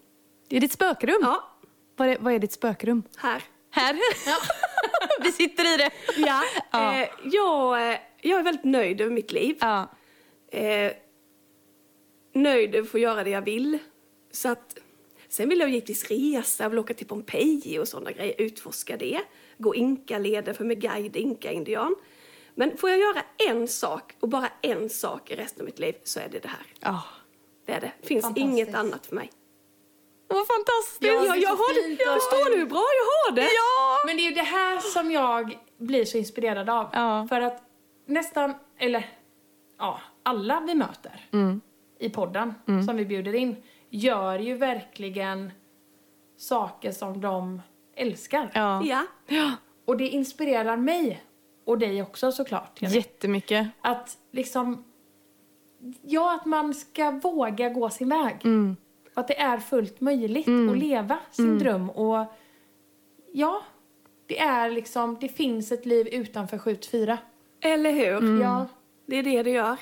[0.50, 1.20] I ditt spökrum?
[1.22, 1.44] Ja,
[1.96, 3.04] Vad, är, vad är ditt spökrum?
[3.18, 3.44] här.
[3.72, 4.00] Här?
[5.24, 5.92] Vi sitter i det.
[6.18, 6.42] Ja,
[6.72, 6.96] Ja.
[7.02, 9.58] Eh, jag, eh, jag är väldigt nöjd över mitt liv.
[9.60, 9.92] Ja.
[10.52, 10.92] Eh,
[12.34, 13.78] nöjd över att få göra det jag vill.
[14.32, 14.78] Så att,
[15.30, 19.22] sen vill jag givetvis resa, vill åka till Pompeji och sådana grejer, utforska det.
[19.58, 21.96] Gå inkaleder för med guide inka-indian.
[22.56, 25.96] Men får jag göra en sak, och bara en sak i resten av mitt liv,
[26.04, 26.66] så är det det här.
[26.80, 27.04] Ja.
[27.66, 27.92] Det är det.
[28.02, 29.32] finns inget annat för mig.
[30.28, 31.04] Vad fantastiskt!
[31.04, 33.42] Ja, jag, jag har det, jag förstår du hur bra jag har det?
[33.42, 33.98] Ja!
[34.06, 36.90] Men det är ju det här som jag blir så inspirerad av.
[36.94, 37.28] Ja.
[37.30, 37.71] För att
[38.12, 39.06] nästan, eller
[39.78, 41.62] ja, alla vi möter Mm.
[42.00, 42.54] i podden
[42.86, 43.56] som vi bjuder in
[43.90, 45.52] gör ju verkligen
[46.38, 47.62] saker som de
[47.96, 48.52] älskar.
[48.54, 48.84] Ja.
[48.86, 49.06] Ja.
[49.28, 49.52] ja.
[49.86, 51.24] Och det inspirerar mig
[51.66, 52.82] och dig också såklart.
[52.82, 52.96] Jenny.
[52.96, 53.68] Jättemycket.
[53.82, 54.84] Att liksom,
[56.02, 58.36] ja att man ska våga gå sin väg.
[58.44, 58.76] Mm.
[59.14, 62.26] Att det är fullt möjligt att leva sin dröm och
[63.34, 63.62] ja,
[64.28, 67.18] det är liksom, det finns ett liv utanför 7-4.
[67.62, 68.18] Eller hur?
[68.18, 68.42] Mm.
[68.42, 68.68] Ja,
[69.06, 69.78] Det är det det gör.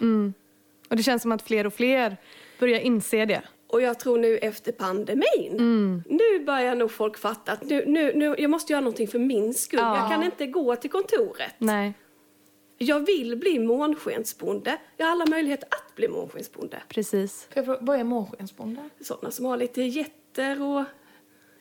[0.89, 2.17] Och det känns som att fler och fler
[2.59, 3.41] börjar inse det.
[3.67, 6.03] Och jag tror nu efter pandemin, Mm.
[6.09, 9.53] nu börjar nog folk fatta att nu, nu, nu, jag måste göra någonting för min
[9.53, 9.80] skull.
[9.80, 9.97] Ja.
[9.97, 11.53] Jag kan inte gå till kontoret.
[11.57, 11.93] Nej,
[12.77, 14.77] Jag vill bli månskensbonde.
[14.97, 16.77] Jag har alla möjligheter att bli månskensbonde.
[16.88, 17.47] precis.
[17.80, 18.89] Vad är månskensbonde?
[19.01, 20.84] Sådana som har lite getter och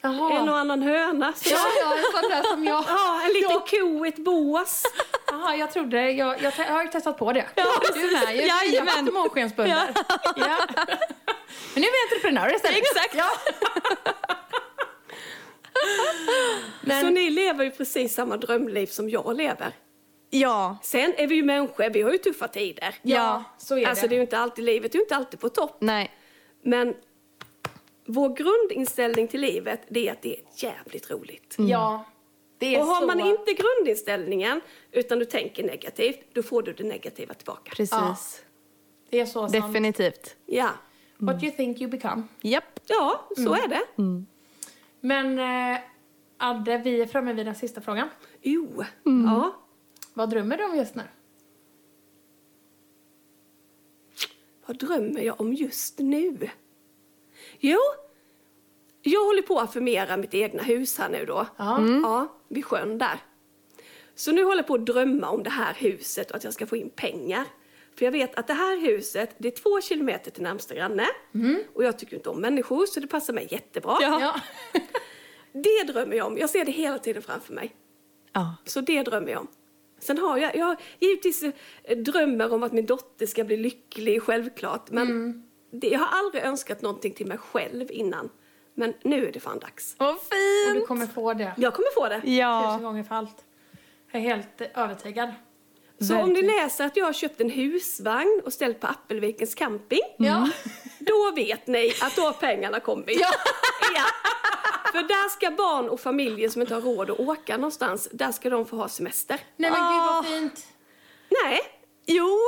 [0.01, 0.37] Jaha.
[0.39, 1.33] en och annan höna.
[1.33, 1.49] Så.
[1.51, 2.85] Ja, ja, en sån där som jag...
[2.89, 4.83] Ja, en liten ko i ett bås.
[5.27, 7.47] Jaha, jag trodde, jag, jag, jag har ju testat på det.
[7.55, 8.43] Ja, du är med ju.
[8.43, 8.89] Jag har Jajamän.
[8.95, 9.91] haft månskensbundar.
[10.37, 10.59] Ja.
[11.75, 12.79] Men nu är vi entreprenörer istället.
[12.79, 13.15] Exakt.
[13.15, 13.31] Ja.
[16.83, 19.73] Så Men, ni lever ju precis samma drömliv som jag lever.
[20.31, 20.77] Ja.
[20.83, 22.95] Sen är vi ju människor, vi har ju tuffa tider.
[23.03, 24.09] Ja, så är Alltså det.
[24.09, 25.77] det är ju inte alltid, livet är ju inte alltid på topp.
[25.81, 26.11] Nej.
[26.65, 26.95] Men
[28.09, 31.55] vår grundinställning till livet, det är att det är jävligt roligt.
[31.59, 32.05] Ja,
[32.59, 33.07] det är Och har så...
[33.07, 34.61] man inte grundinställningen,
[34.93, 37.71] utan du tänker negativt, då får du det negativa tillbaka.
[37.77, 37.93] Precis.
[37.93, 38.17] Ja.
[39.11, 39.53] Det är så sant.
[39.53, 40.37] Definitivt.
[40.47, 40.71] Ja,
[41.19, 42.23] What you think you become.
[42.41, 42.81] Japp.
[42.87, 43.53] ja så Mm.
[43.65, 43.83] är det.
[45.01, 45.39] Men
[45.75, 45.81] eh,
[46.37, 48.09] Adde, vi är framme vid den sista frågan.
[48.43, 49.27] Jo, Mm.
[49.27, 49.57] ja.
[50.15, 51.03] Vad drömmer du om just nu?
[54.67, 56.51] Vad drömmer jag om just nu?
[57.61, 57.79] Jo,
[59.03, 61.47] jag håller på att förmera mitt egna hus här nu då.
[61.57, 61.81] Ja.
[62.03, 63.19] Ja, vid sjön där.
[64.15, 66.67] Så nu håller jag på att drömma om det här huset och att jag ska
[66.67, 67.45] få in pengar.
[67.99, 71.07] För jag vet att det här huset, det är två kilometer till närmsta granne.
[71.75, 73.97] Och jag tycker inte om människor så det passar mig jättebra.
[74.01, 74.41] Ja.
[75.53, 76.39] Det drömmer jag om.
[76.39, 77.75] Jag ser det hela tiden framför mig.
[78.33, 78.57] Ja.
[78.65, 79.49] Så det drömmer jag om.
[79.99, 81.43] Sen har jag, jag har givetvis
[81.85, 84.91] eh, drömmer om att min dotter ska bli lycklig, självklart.
[84.91, 85.43] Men Mm.
[85.71, 88.31] Det, jag har aldrig önskat någonting till mig själv innan.
[88.75, 89.95] Men nu är det fan dags.
[89.99, 90.87] Vad Och du fint!
[90.89, 91.53] kommer få det.
[91.57, 92.21] Jag kommer få det.
[92.21, 92.79] Tusen Ja.
[92.83, 93.45] gånger för allt.
[94.13, 95.33] Jag är helt övertygad.
[96.01, 96.57] Så om ni Verkligen.
[96.57, 100.01] läser att jag har köpt en husvagn och ställt på Appelvikens camping.
[100.19, 100.49] Ja.
[100.99, 103.21] Då vet ni att då har pengarna kommit.
[103.21, 103.29] Ja.
[103.95, 104.05] Ja.
[104.93, 108.51] För där ska barn och familjer som inte har råd att åka någonstans, där ska
[108.51, 109.41] de få ha semester.
[109.57, 110.13] Nej men gud Ah.
[110.15, 110.67] vad fint.
[111.45, 111.61] Nej,
[112.07, 112.39] Jo.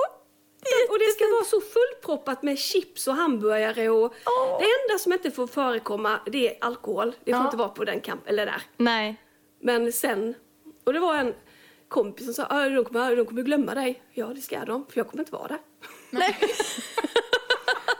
[0.91, 4.59] Och det ska vara så fullproppat med chips och hamburgare och Åh.
[4.61, 7.15] det enda som inte får förekomma det är alkohol.
[7.25, 7.45] Det får Ja.
[7.45, 8.63] inte vara på den camp eller där.
[8.77, 9.17] Nej.
[9.61, 10.35] Men sen,
[10.85, 11.35] och det var en
[11.89, 14.03] kompis som sa "Ah, de kommer, de kommer glömma dig.
[14.13, 15.59] Ja det ska de, för jag kommer inte vara där.
[16.11, 16.37] Nej.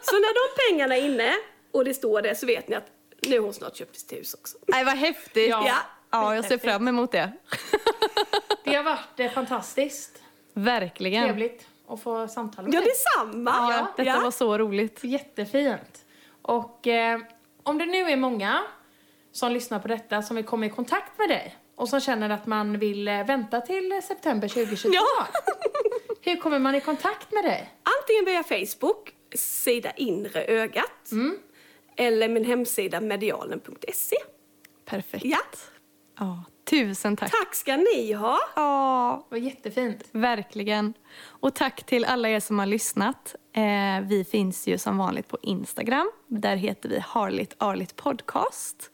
[0.03, 1.35] Så när de pengarna är inne
[1.73, 2.87] och det står det så vet ni att
[3.23, 4.59] nu har hon snart köpt sitt hus också.
[4.67, 5.49] Nej, vad häftigt.
[5.51, 5.63] Ja.
[5.67, 5.77] Ja.
[6.11, 7.33] ja, jag ser fram emot det.
[8.65, 10.23] Det har varit eh, fantastiskt.
[10.55, 11.25] Verkligen.
[11.25, 13.51] Trevligt att få samtala med Ja detsamma!
[13.51, 15.05] Ja, detta var så roligt.
[15.05, 16.05] Jättefint.
[16.43, 17.21] Och eh,
[17.63, 18.63] om det nu är många
[19.33, 22.47] som lyssnar på detta som vill komma i kontakt med dig och som känner att
[22.47, 24.95] man vill eh, vänta till september 2022.
[24.95, 25.27] Ja.
[26.23, 27.71] Hur kommer man i kontakt med dig?
[28.01, 31.11] Antingen via Facebook, sida Inre ögat,
[31.97, 34.17] eller min hemsida medialen.se.
[34.85, 35.25] Perfekt.
[35.25, 35.39] Ja.
[36.19, 37.31] Ja, tusen tack.
[37.31, 38.39] Tack ska ni ha!
[38.57, 40.05] Ja, var jättefint.
[40.13, 40.95] verkligen.
[41.27, 43.35] Och tack till alla er som har lyssnat.
[43.53, 46.11] Eh, vi finns ju som vanligt på Instagram.
[46.27, 48.91] Där heter vi Harligt Arligt Podcast.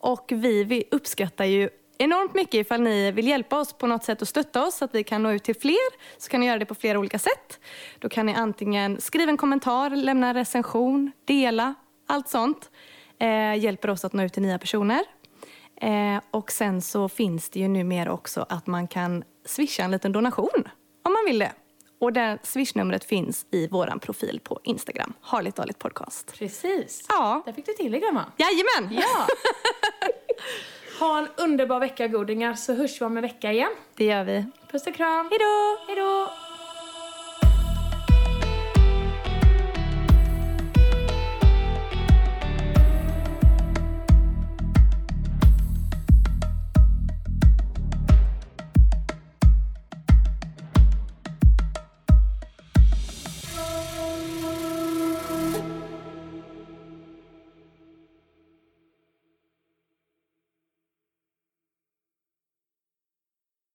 [0.00, 4.22] Och vi, vi uppskattar ju enormt mycket ifall ni vill hjälpa oss på något sätt
[4.22, 6.20] och stötta oss så att vi kan nå ut till fler.
[6.22, 7.60] Så kan ni göra det på flera olika sätt.
[7.98, 11.74] Då kan ni antingen skriva en kommentar, lämna en recension, dela,
[12.06, 12.70] allt sånt.
[13.18, 15.00] Eh, hjälper oss att nå ut till nya personer.
[15.80, 20.12] Eh, och sen så finns det ju numera också att man kan swisha en liten
[20.12, 20.68] donation
[21.04, 21.52] om man vill det.
[22.00, 26.34] Och det swishnumret finns i våran profil på Instagram, Harligt Dåligt Podcast.
[26.38, 27.06] Precis.
[27.08, 27.42] Ja.
[27.46, 28.32] Där fick du till det gumman.
[28.36, 29.02] Jajamän!
[29.02, 29.26] Ja.
[31.06, 33.70] ha en underbar vecka godingar så hörs vi om en vecka igen.
[33.96, 34.44] Det gör vi.
[34.70, 35.28] Puss och kram.
[35.30, 36.45] Hej då!